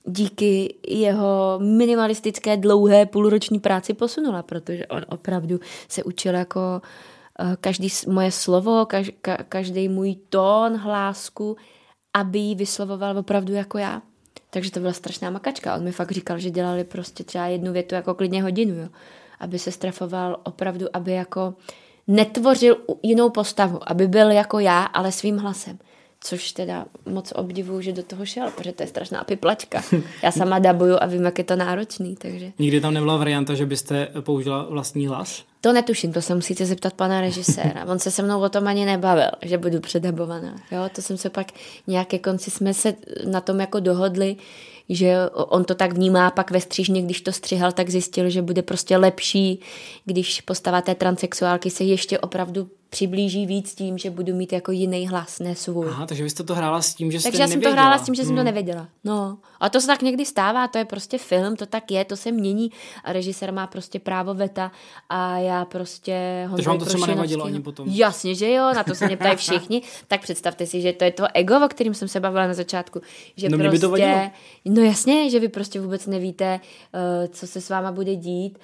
[0.04, 6.82] díky jeho minimalistické dlouhé půlroční práci posunula, protože on opravdu se učil jako
[7.40, 11.56] uh, každý moje slovo, kaž, ka, každý můj tón, hlásku,
[12.14, 14.02] aby ji vyslovoval opravdu jako já.
[14.50, 15.76] Takže to byla strašná makačka.
[15.76, 18.74] On mi fakt říkal, že dělali prostě třeba jednu větu jako klidně hodinu.
[18.74, 18.88] Jo
[19.40, 21.54] aby se strefoval opravdu, aby jako
[22.06, 25.78] netvořil jinou postavu, aby byl jako já, ale svým hlasem.
[26.22, 29.82] Což teda moc obdivuju, že do toho šel, protože to je strašná piplačka.
[30.22, 32.52] Já sama dabuju a vím, jak je to náročný, takže...
[32.58, 35.44] Nikdy tam nebyla varianta, že byste použila vlastní hlas?
[35.60, 37.84] To netuším, to se musíte zeptat pana režiséra.
[37.84, 40.56] On se se mnou o tom ani nebavil, že budu předabovaná.
[40.72, 41.46] Jo, to jsem se pak
[41.86, 42.94] nějaké konci jsme se
[43.30, 44.36] na tom jako dohodli,
[44.90, 48.62] že on to tak vnímá, pak ve střížně, když to střihal, tak zjistil, že bude
[48.62, 49.60] prostě lepší,
[50.04, 55.08] když postava té transexuálky se ještě opravdu přiblíží víc tím, že budu mít jako jiný
[55.08, 55.86] hlas, ne svůj.
[55.88, 57.98] Aha, takže vy jste to hrála s tím, že jste Takže já jsem to hrála
[57.98, 58.26] s tím, že hmm.
[58.26, 58.46] jsem to hmm.
[58.46, 58.88] nevěděla.
[59.04, 59.38] No.
[59.60, 62.32] A to se tak někdy stává, to je prostě film, to tak je, to se
[62.32, 62.70] mění
[63.04, 64.72] a režisér má prostě právo veta
[65.08, 66.46] a já prostě...
[66.54, 67.88] Takže vám to třeba nevadilo ani potom?
[67.88, 69.82] Jasně, že jo, na to se mě ptají všichni.
[70.08, 73.00] tak představte si, že to je to ego, o kterým jsem se bavila na začátku.
[73.36, 74.30] Že no prostě, by to vadilo.
[74.64, 76.60] No jasně, že vy prostě vůbec nevíte,
[76.94, 78.58] uh, co se s váma bude dít.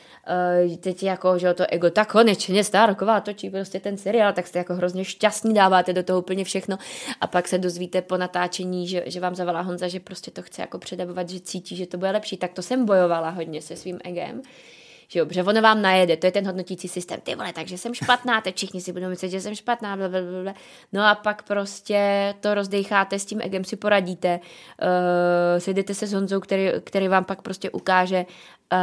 [0.68, 4.58] Uh, teď jako, že to ego, tak konečně Stárková točí prostě ten seriál tak jste
[4.58, 6.78] jako hrozně šťastný, dáváte do toho úplně všechno
[7.20, 10.62] a pak se dozvíte po natáčení, že, že vám zavolá Honza, že prostě to chce
[10.62, 12.36] jako předabovat, že cítí, že to bude lepší.
[12.36, 14.42] Tak to jsem bojovala hodně se svým egem
[15.08, 18.40] že jo, ono vám najede, to je ten hodnotící systém, ty vole, takže jsem špatná,
[18.40, 20.54] teď všichni si budou myslet, že jsem špatná, blablabla.
[20.92, 24.40] no a pak prostě to rozdecháte, s tím egem si poradíte,
[24.82, 28.78] uh, sejdete se s Honzou, který, který vám pak prostě ukáže uh,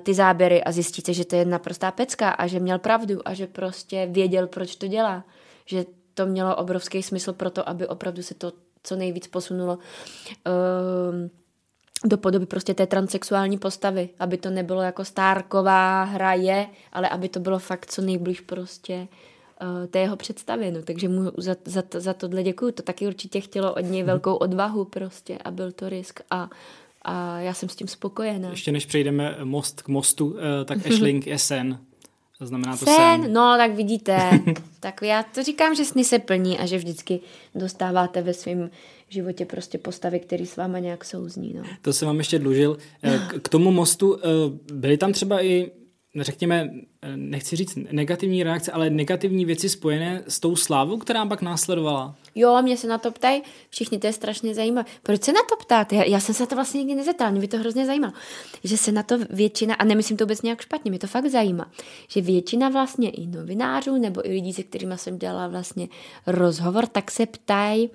[0.00, 3.46] ty záběry a zjistíte, že to je naprostá pecka a že měl pravdu a že
[3.46, 5.24] prostě věděl, proč to dělá,
[5.66, 5.84] že
[6.14, 9.78] to mělo obrovský smysl pro to, aby opravdu se to co nejvíc posunulo.
[10.46, 11.43] Uh,
[12.04, 17.28] do podoby prostě té transexuální postavy, aby to nebylo jako stárková hra je, ale aby
[17.28, 18.94] to bylo fakt co nejblíž prostě
[19.62, 23.40] uh, té jeho představě, no, takže mu za, za, za tohle děkuju, to taky určitě
[23.40, 26.50] chtělo od něj velkou odvahu prostě a byl to risk a
[27.06, 28.50] a já jsem s tím spokojená.
[28.50, 31.38] Ještě než přejdeme most k mostu, eh, tak Ashling je
[32.38, 32.46] sen.
[32.46, 32.94] Znamená to sen.
[32.94, 33.32] sen.
[33.32, 34.30] No, tak vidíte.
[34.80, 37.20] tak já to říkám, že sny se plní a že vždycky
[37.54, 38.70] dostáváte ve svém
[39.08, 41.54] životě prostě postavy, které s váma nějak souzní.
[41.56, 41.62] No.
[41.82, 42.78] To jsem vám ještě dlužil.
[43.02, 44.20] Eh, k tomu mostu eh,
[44.72, 45.70] byly tam třeba i
[46.22, 46.70] řekněme,
[47.16, 52.14] nechci říct negativní reakce, ale negativní věci spojené s tou slávou, která pak následovala?
[52.34, 54.88] Jo, mě se na to ptají, všichni, to je strašně zajímavé.
[55.02, 55.96] Proč se na to ptáte?
[55.96, 58.12] Já, já jsem se to vlastně nikdy nezeptala, mě by to hrozně zajímalo.
[58.64, 61.70] Že se na to většina, a nemyslím to vůbec nějak špatně, mě to fakt zajímá,
[62.08, 65.88] že většina vlastně i novinářů nebo i lidí, se kterými jsem dělala vlastně
[66.26, 67.90] rozhovor, tak se ptají,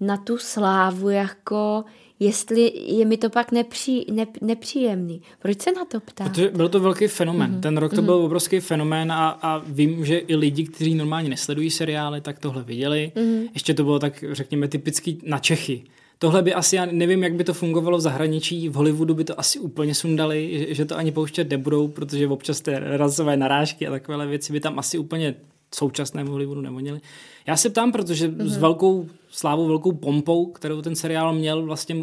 [0.00, 1.84] na tu slávu jako
[2.20, 5.22] jestli je mi to pak nepří, ne, nepříjemný.
[5.38, 6.24] Proč se na to ptá?
[6.24, 7.52] Protože byl to velký fenomén.
[7.52, 7.60] Mm-hmm.
[7.60, 8.04] Ten rok to mm-hmm.
[8.04, 12.62] byl obrovský fenomén a, a vím, že i lidi, kteří normálně nesledují seriály, tak tohle
[12.62, 13.12] viděli.
[13.14, 13.48] Mm-hmm.
[13.54, 15.84] Ještě to bylo tak, řekněme, typický na Čechy.
[16.18, 19.40] Tohle by asi, já nevím, jak by to fungovalo v zahraničí, v Hollywoodu by to
[19.40, 24.26] asi úplně sundali, že to ani pouštět nebudou, protože občas ty rasové narážky a takovéhle
[24.26, 25.34] věci by tam asi úplně
[25.76, 27.00] současném Hollywoodu nevonili.
[27.46, 28.46] Já se ptám, protože mm-hmm.
[28.46, 28.60] s mhm.
[28.60, 31.96] velkou slávou, velkou pompou, kterou ten seriál měl, vlastně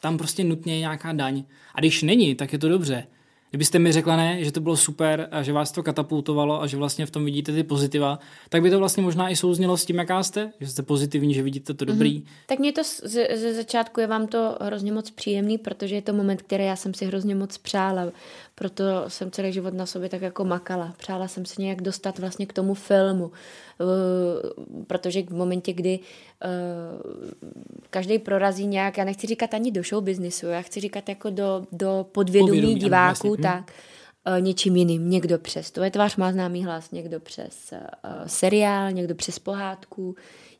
[0.00, 1.44] tam prostě nutně je nějaká daň.
[1.74, 3.06] A když není, tak je to dobře.
[3.54, 6.76] Kdybyste mi řekla ne, že to bylo super a že vás to katapultovalo a že
[6.76, 9.98] vlastně v tom vidíte ty pozitiva, tak by to vlastně možná i souznělo s tím,
[9.98, 12.18] jaká jste, že jste pozitivní, že vidíte to dobrý.
[12.18, 12.46] Mm-hmm.
[12.46, 16.12] Tak mě to ze, ze začátku je vám to hrozně moc příjemný, protože je to
[16.12, 18.06] moment, který já jsem si hrozně moc přála.
[18.54, 20.94] Proto jsem celý život na sobě tak jako makala.
[20.96, 23.32] Přála jsem se nějak dostat vlastně k tomu filmu,
[24.86, 26.33] protože v momentě, kdy eh,
[27.90, 31.64] každý prorazí nějak, já nechci říkat ani do show businessu, já chci říkat jako do,
[31.72, 33.42] do podvědomí, podvědomí diváků, vlastně.
[33.42, 33.72] tak
[34.38, 34.44] hm.
[34.44, 35.10] něčím jiným.
[35.10, 40.16] Někdo přes Tvoje tvář má známý hlas, někdo přes uh, seriál, někdo přes pohádku,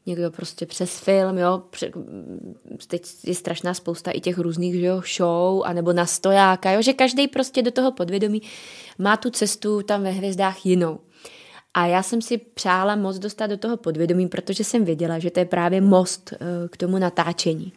[0.07, 1.63] někdo prostě přes film, jo.
[2.87, 6.93] Teď je strašná spousta i těch různých, že jo, show, anebo na stojáka, jo, že
[6.93, 8.43] každý prostě do toho podvědomí
[8.99, 10.99] má tu cestu tam ve hvězdách jinou.
[11.75, 15.41] A já jsem si přála moc dostat do toho podvědomí, protože jsem věděla, že to
[15.41, 17.73] je právě most uh, k tomu natáčení.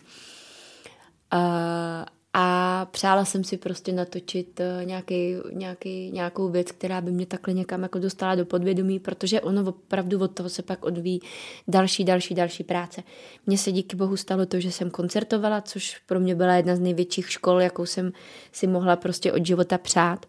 [1.33, 1.39] Uh,
[2.33, 7.83] a přála jsem si prostě natočit nějaký, nějaký, nějakou věc, která by mě takhle někam
[7.83, 11.21] jako dostala do podvědomí, protože ono opravdu od toho se pak odvíjí
[11.67, 13.03] další, další, další práce.
[13.45, 16.79] Mně se díky bohu stalo to, že jsem koncertovala, což pro mě byla jedna z
[16.79, 18.11] největších škol, jakou jsem
[18.51, 20.25] si mohla prostě od života přát,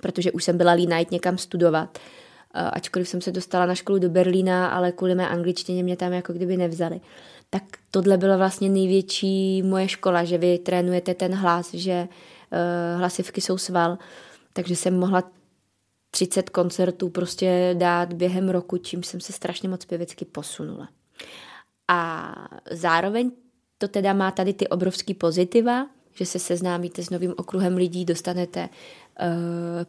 [0.00, 1.98] protože už jsem byla líná jít někam studovat.
[1.98, 2.20] Uh,
[2.54, 6.32] ačkoliv jsem se dostala na školu do Berlína, ale kvůli mé angličtině mě tam jako
[6.32, 7.00] kdyby nevzali
[7.50, 13.40] tak tohle byla vlastně největší moje škola, že vy trénujete ten hlas, že uh, hlasivky
[13.40, 13.98] jsou sval,
[14.52, 15.30] takže jsem mohla
[16.10, 20.88] 30 koncertů prostě dát během roku, čím jsem se strašně moc pěvecky posunula.
[21.88, 22.34] A
[22.70, 23.30] zároveň
[23.78, 28.68] to teda má tady ty obrovský pozitiva, že se seznámíte s novým okruhem lidí, dostanete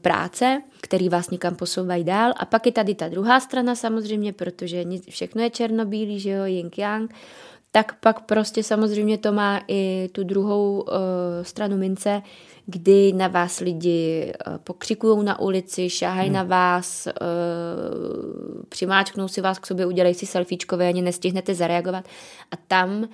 [0.02, 2.34] práce, který vás někam posouvají dál.
[2.38, 6.70] A pak je tady ta druhá strana samozřejmě, protože všechno je černobílý, že jo, yin
[6.78, 7.12] yang
[7.72, 10.88] tak pak prostě samozřejmě to má i tu druhou uh,
[11.42, 12.22] stranu mince,
[12.66, 16.36] kdy na vás lidi uh, pokřikují na ulici, šáhají hmm.
[16.36, 22.06] na vás, uh, přimáčknou si vás k sobě, udělají si selfiečkové, ani nestihnete zareagovat.
[22.52, 23.08] A tam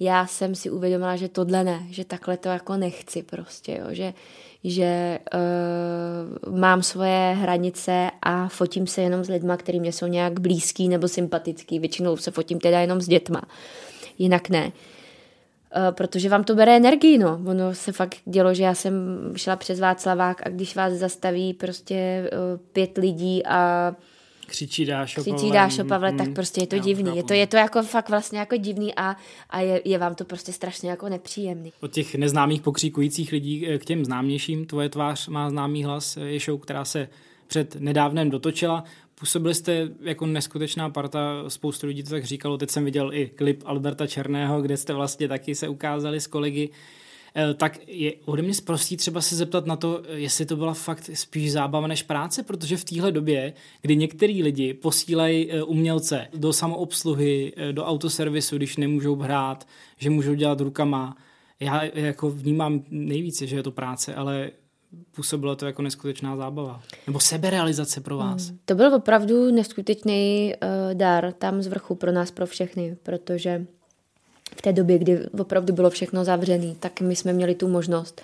[0.00, 4.14] já jsem si uvědomila, že tohle ne, že takhle to jako nechci prostě, jo, že,
[4.64, 5.18] že
[6.48, 10.88] uh, mám svoje hranice a fotím se jenom s lidma, který mě jsou nějak blízký
[10.88, 11.78] nebo sympatický.
[11.78, 13.42] Většinou se fotím teda jenom s dětma.
[14.18, 14.64] Jinak ne.
[14.64, 14.72] Uh,
[15.90, 17.40] protože vám to bere energii, no.
[17.46, 18.94] Ono se fakt dělo, že já jsem
[19.36, 23.94] šla přes Václavák a když vás zastaví prostě uh, pět lidí a
[24.44, 27.16] křičí Dášo křičí Pavle, Dášo Pavle mm, tak prostě je to divný.
[27.16, 29.16] Je to, je to jako fakt vlastně jako divný a,
[29.50, 31.72] a je, je vám to prostě strašně jako nepříjemný.
[31.80, 36.40] Od těch neznámých pokříkujících lidí eh, k těm známějším, tvoje tvář má známý hlas, je
[36.40, 37.08] show, která se
[37.46, 38.84] před nedávnem dotočila.
[39.14, 43.62] Působili jste jako neskutečná parta, spoustu lidí to tak říkalo, teď jsem viděl i klip
[43.64, 46.70] Alberta Černého, kde jste vlastně taky se ukázali s kolegy.
[46.72, 47.03] Eh,
[47.56, 51.52] tak je ode mě zprostý třeba se zeptat na to, jestli to byla fakt spíš
[51.52, 57.52] zábava než práce, protože v téhle době, kdy některý lidi posílají eh, umělce do samoobsluhy,
[57.56, 59.66] eh, do autoservisu, když nemůžou hrát,
[59.96, 61.16] že můžou dělat rukama,
[61.60, 64.50] já jako vnímám nejvíce, že je to práce, ale
[65.10, 66.82] působilo to jako neskutečná zábava.
[67.06, 68.48] Nebo seberealizace pro vás.
[68.48, 68.58] Hmm.
[68.64, 73.66] To byl opravdu neskutečný uh, dar tam z vrchu pro nás, pro všechny, protože
[74.56, 78.22] v té době, kdy opravdu bylo všechno zavřené, tak my jsme měli tu možnost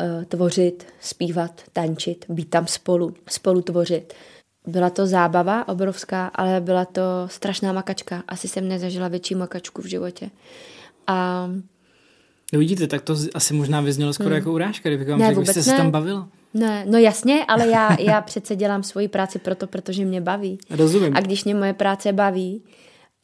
[0.00, 4.14] uh, tvořit, zpívat, tančit, být tam spolu, spolu tvořit.
[4.66, 8.22] Byla to zábava obrovská, ale byla to strašná makačka.
[8.28, 10.30] Asi jsem nezažila větší makačku v životě.
[11.06, 11.48] A
[12.52, 14.36] No vidíte, tak to asi možná vyznělo skoro hmm.
[14.36, 15.62] jako urážka, kdybych vám ne, řekl, jste ne.
[15.62, 16.28] se tam bavila.
[16.54, 20.58] Ne, no jasně, ale já, já přece dělám svoji práci proto, protože mě baví.
[20.70, 21.16] Rozumím.
[21.16, 22.62] A když mě moje práce baví,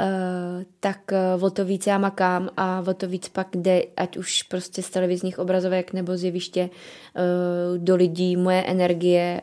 [0.01, 1.01] Uh, tak
[1.37, 4.83] uh, o to víc já makám a o to víc pak jde, ať už prostě
[4.83, 9.41] z televizních obrazovek nebo z jeviště uh, do lidí moje energie,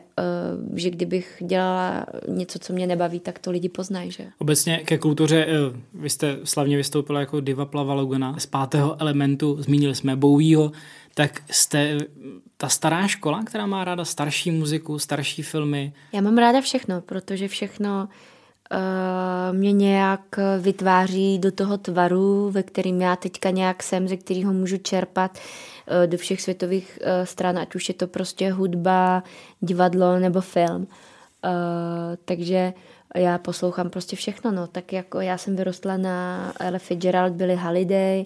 [0.74, 4.26] že kdybych dělala něco, co mě nebaví, tak to lidi poznají, že?
[4.38, 5.46] Obecně ke kultuře,
[5.94, 10.72] vy jste slavně vystoupila jako diva Plava Logana z pátého elementu, zmínili jsme Bowieho,
[11.14, 11.98] tak jste
[12.56, 15.92] ta stará škola, která má ráda starší muziku, starší filmy?
[16.12, 18.08] Já mám ráda všechno, protože všechno
[19.52, 20.20] mě nějak
[20.60, 26.06] vytváří do toho tvaru, ve kterým já teďka nějak jsem, ze kterého můžu čerpat uh,
[26.06, 29.22] do všech světových uh, stran, ať už je to prostě hudba,
[29.60, 30.86] divadlo nebo film.
[32.24, 32.72] Takže
[33.14, 34.66] já poslouchám prostě všechno, no.
[34.66, 38.24] Tak jako já jsem vyrostla na Ella Fitzgerald, Billy Holiday,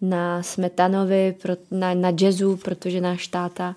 [0.00, 1.34] na Smetanovi,
[1.70, 3.74] na, na jazzu, protože náš táta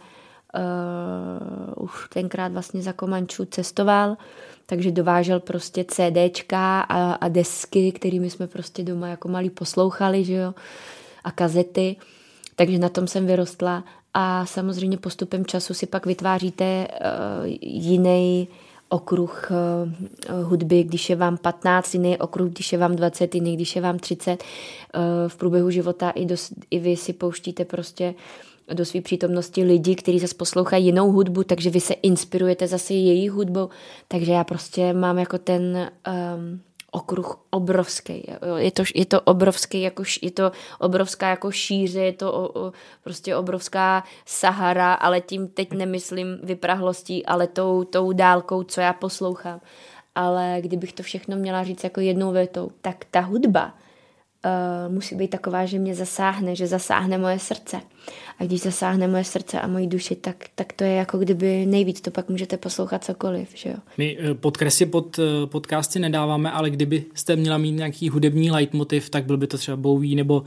[1.77, 4.17] uh, už tenkrát vlastně za Komančů cestoval,
[4.71, 10.33] takže dovážel prostě CDčka a, a desky, kterými jsme prostě doma jako malí poslouchali, že
[10.33, 10.53] jo,
[11.23, 11.95] a kazety.
[12.55, 16.97] Takže na tom jsem vyrostla a samozřejmě postupem času si pak vytváříte uh,
[17.61, 18.47] jiný
[18.89, 23.75] okruh uh, hudby, když je vám 15, jiný okruh, když je vám 20, jiný, když
[23.75, 24.31] je vám 30.
[24.31, 28.13] Uh, v průběhu života i, dos, i vy si pouštíte prostě
[28.73, 33.31] do své přítomnosti lidi, kteří zase poslouchají jinou hudbu, takže vy se inspirujete zase jejich
[33.31, 33.69] hudbou,
[34.07, 35.91] takže já prostě mám jako ten
[36.35, 38.23] um, okruh obrovský.
[38.57, 42.73] Je to, je to obrovský, jako, je to obrovská jako šíře, je to o, o,
[43.03, 49.61] prostě obrovská Sahara, ale tím teď nemyslím vyprahlostí, ale tou, tou dálkou, co já poslouchám.
[50.15, 53.73] Ale kdybych to všechno měla říct jako jednou větou, tak ta hudba
[54.45, 57.81] uh, musí být taková, že mě zasáhne, že zasáhne moje srdce.
[58.39, 62.01] A když zasáhne moje srdce a moji duši, tak, tak to je jako kdyby nejvíc,
[62.01, 63.49] to pak můžete poslouchat cokoliv.
[63.55, 63.75] Že jo?
[63.97, 69.09] My eh, podkresy pod uh, podcasty nedáváme, ale kdyby jste měla mít nějaký hudební leitmotiv,
[69.09, 70.43] tak byl by to třeba Bowie nebo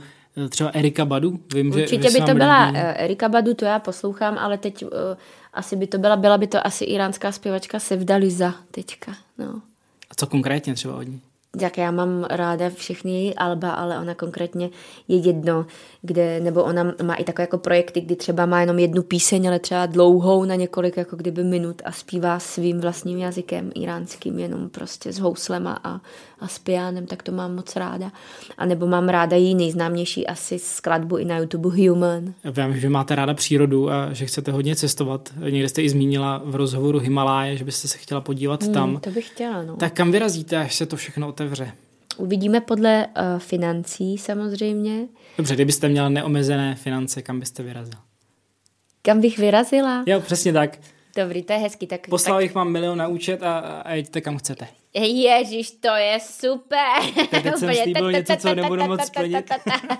[0.49, 1.39] třeba Erika Badu?
[1.53, 2.77] Vím, Určitě že by to byla líbí.
[2.77, 4.89] Erika Badu, to já poslouchám, ale teď uh,
[5.53, 9.15] asi by to byla, byla by to asi iránská zpěvačka Sevdaliza teďka.
[9.37, 9.61] No.
[10.09, 11.21] A co konkrétně třeba od ní?
[11.61, 14.69] Jak já mám ráda všechny její alba, ale ona konkrétně
[15.07, 15.65] je jedno,
[16.01, 19.59] kde, nebo ona má i takové jako projekty, kdy třeba má jenom jednu píseň, ale
[19.59, 25.13] třeba dlouhou na několik jako kdyby minut a zpívá svým vlastním jazykem iránským, jenom prostě
[25.13, 26.01] s houslema a,
[26.39, 28.11] a s pianem, tak to mám moc ráda.
[28.57, 32.33] A nebo mám ráda její nejznámější asi skladbu i na YouTube Human.
[32.43, 35.33] Já vím, že máte ráda přírodu a že chcete hodně cestovat.
[35.49, 38.99] Někde jste i zmínila v rozhovoru Himaláje, že byste se chtěla podívat hmm, tam.
[38.99, 39.75] To bych chtěla, no.
[39.75, 41.44] Tak kam vyrazíte, až se to všechno otevře?
[42.17, 45.07] Uvidíme podle uh, financí samozřejmě.
[45.37, 48.01] Dobře, kdybyste měla neomezené finance, kam byste vyrazila?
[49.01, 50.03] Kam bych vyrazila?
[50.07, 50.77] Jo, přesně tak.
[51.17, 51.87] Dobrý, to je hezký.
[51.87, 52.43] Tak, Poslal tak...
[52.43, 54.67] jich mám milion na účet a, a jeďte kam chcete.
[54.93, 57.01] Ježíš, to je super.
[57.29, 59.51] Teď jsem slíbil něco, co nebudu moc splnit.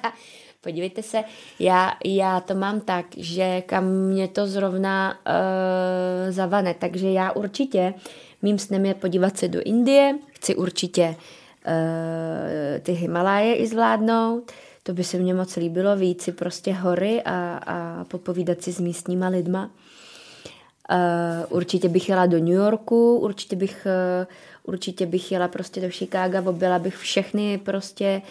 [0.61, 1.23] Podívejte se,
[1.59, 7.93] já, já to mám tak, že kam mě to zrovna uh, zavane, takže já určitě,
[8.41, 10.15] mým snem je podívat se do Indie,
[10.45, 11.15] chci určitě
[11.67, 14.51] uh, ty Himaláje i zvládnout,
[14.83, 18.79] to by se mně moc líbilo, víc si prostě hory a, a popovídat si s
[18.79, 19.69] místníma lidma.
[20.91, 23.87] Uh, určitě bych jela do New Yorku, určitě bych,
[24.21, 24.27] uh,
[24.63, 28.21] určitě bych jela prostě do Chicaga, objela bych všechny prostě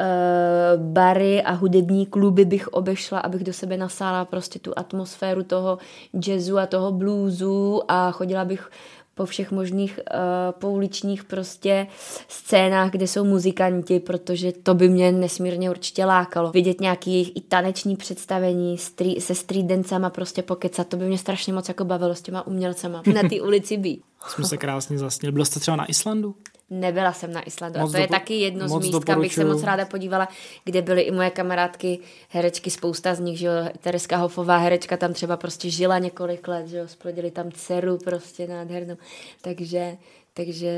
[0.00, 5.78] uh, bary a hudební kluby bych obešla, abych do sebe nasála prostě tu atmosféru toho
[6.26, 8.70] jazzu a toho bluesu a chodila bych
[9.14, 11.86] po všech možných uh, pouličních prostě
[12.28, 16.50] scénách, kde jsou muzikanti, protože to by mě nesmírně určitě lákalo.
[16.50, 21.52] Vidět nějaký i taneční představení street, se street dancema prostě pokecat, to by mě strašně
[21.52, 24.02] moc jako bavilo s těma umělcema na té ulici být.
[24.28, 25.32] Jsme se krásně zasnili.
[25.32, 26.34] Byl jste třeba na Islandu?
[26.70, 29.44] Nebyla jsem na Islandu moc a to je taky jedno z míst, kam bych se
[29.44, 30.28] moc ráda podívala,
[30.64, 31.98] kde byly i moje kamarádky,
[32.28, 36.68] herečky, spousta z nich, že jo, Tereska Hofová herečka tam třeba prostě žila několik let,
[36.68, 38.96] že jo, splodili tam dceru prostě nádhernou,
[39.42, 39.96] takže
[40.36, 40.70] takže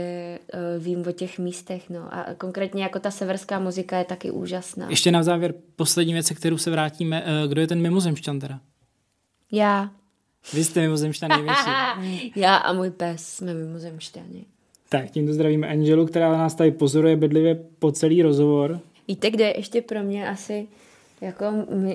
[0.55, 2.15] uh, vím o těch místech, no.
[2.15, 4.91] A konkrétně jako ta severská muzika je taky úžasná.
[4.91, 7.25] Ještě na závěr poslední věc, kterou se vrátíme.
[7.25, 8.61] Uh, kdo je ten mimozemšťan teda?
[9.53, 9.91] Já.
[10.53, 12.33] Vy jste mimozemšťan největší.
[12.37, 14.45] Já a můj pes jsme mimozemšťani.
[14.89, 18.81] Tak, tímto zdravíme Angelu, která nás tady pozoruje bedlivě po celý rozhovor.
[19.09, 20.67] Víte, kde je ještě pro mě asi
[21.21, 21.45] jako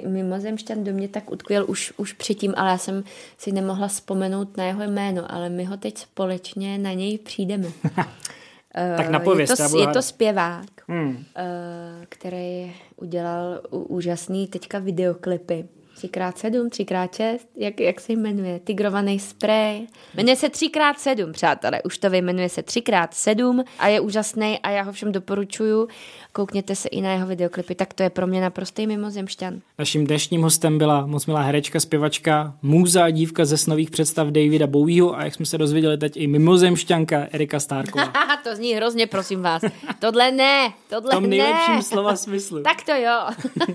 [0.07, 3.03] mimozemšťan do mě tak utkvěl už, už předtím, ale já jsem
[3.37, 7.67] si nemohla vzpomenout na jeho jméno, ale my ho teď společně na něj přijdeme.
[8.97, 11.23] tak napověst, je to, je to zpěvák, hmm.
[11.35, 15.65] Eh, který udělal úžasný teďka videoklipy
[16.07, 19.81] 3x7, 3x6, jak, jak se jmenuje, tigrovaný spray.
[20.15, 24.91] Jmenuje se 3x7, přátelé, už to vyjmenuje se 3x7 a je úžasný a já ho
[24.91, 25.87] všem doporučuju.
[26.33, 29.59] Koukněte se i na jeho videoklipy, tak to je pro mě naprostý mimozemšťan.
[29.79, 34.67] Naším dnešním hostem byla moc milá herečka, zpěvačka, můza a dívka ze snových představ Davida
[34.67, 38.13] Bowieho a jak jsme se dozvěděli teď i mimozemšťanka Erika Stárková.
[38.43, 39.61] to zní hrozně, prosím vás.
[39.99, 42.63] Tohle ne, tohle v tom nejlepším slova smyslu.
[42.63, 43.19] tak to jo.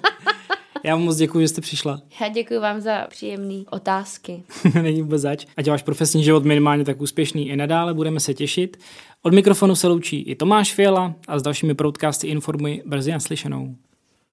[0.87, 2.01] Já vám moc děkuji, že jste přišla.
[2.20, 4.43] Já děkuji vám za příjemné otázky.
[4.82, 5.47] Není vůbec zač.
[5.57, 8.76] Ať váš profesní život minimálně tak úspěšný i nadále, budeme se těšit.
[9.22, 13.74] Od mikrofonu se loučí i Tomáš Fiala a s dalšími broadcasty informuji brzy naslyšenou.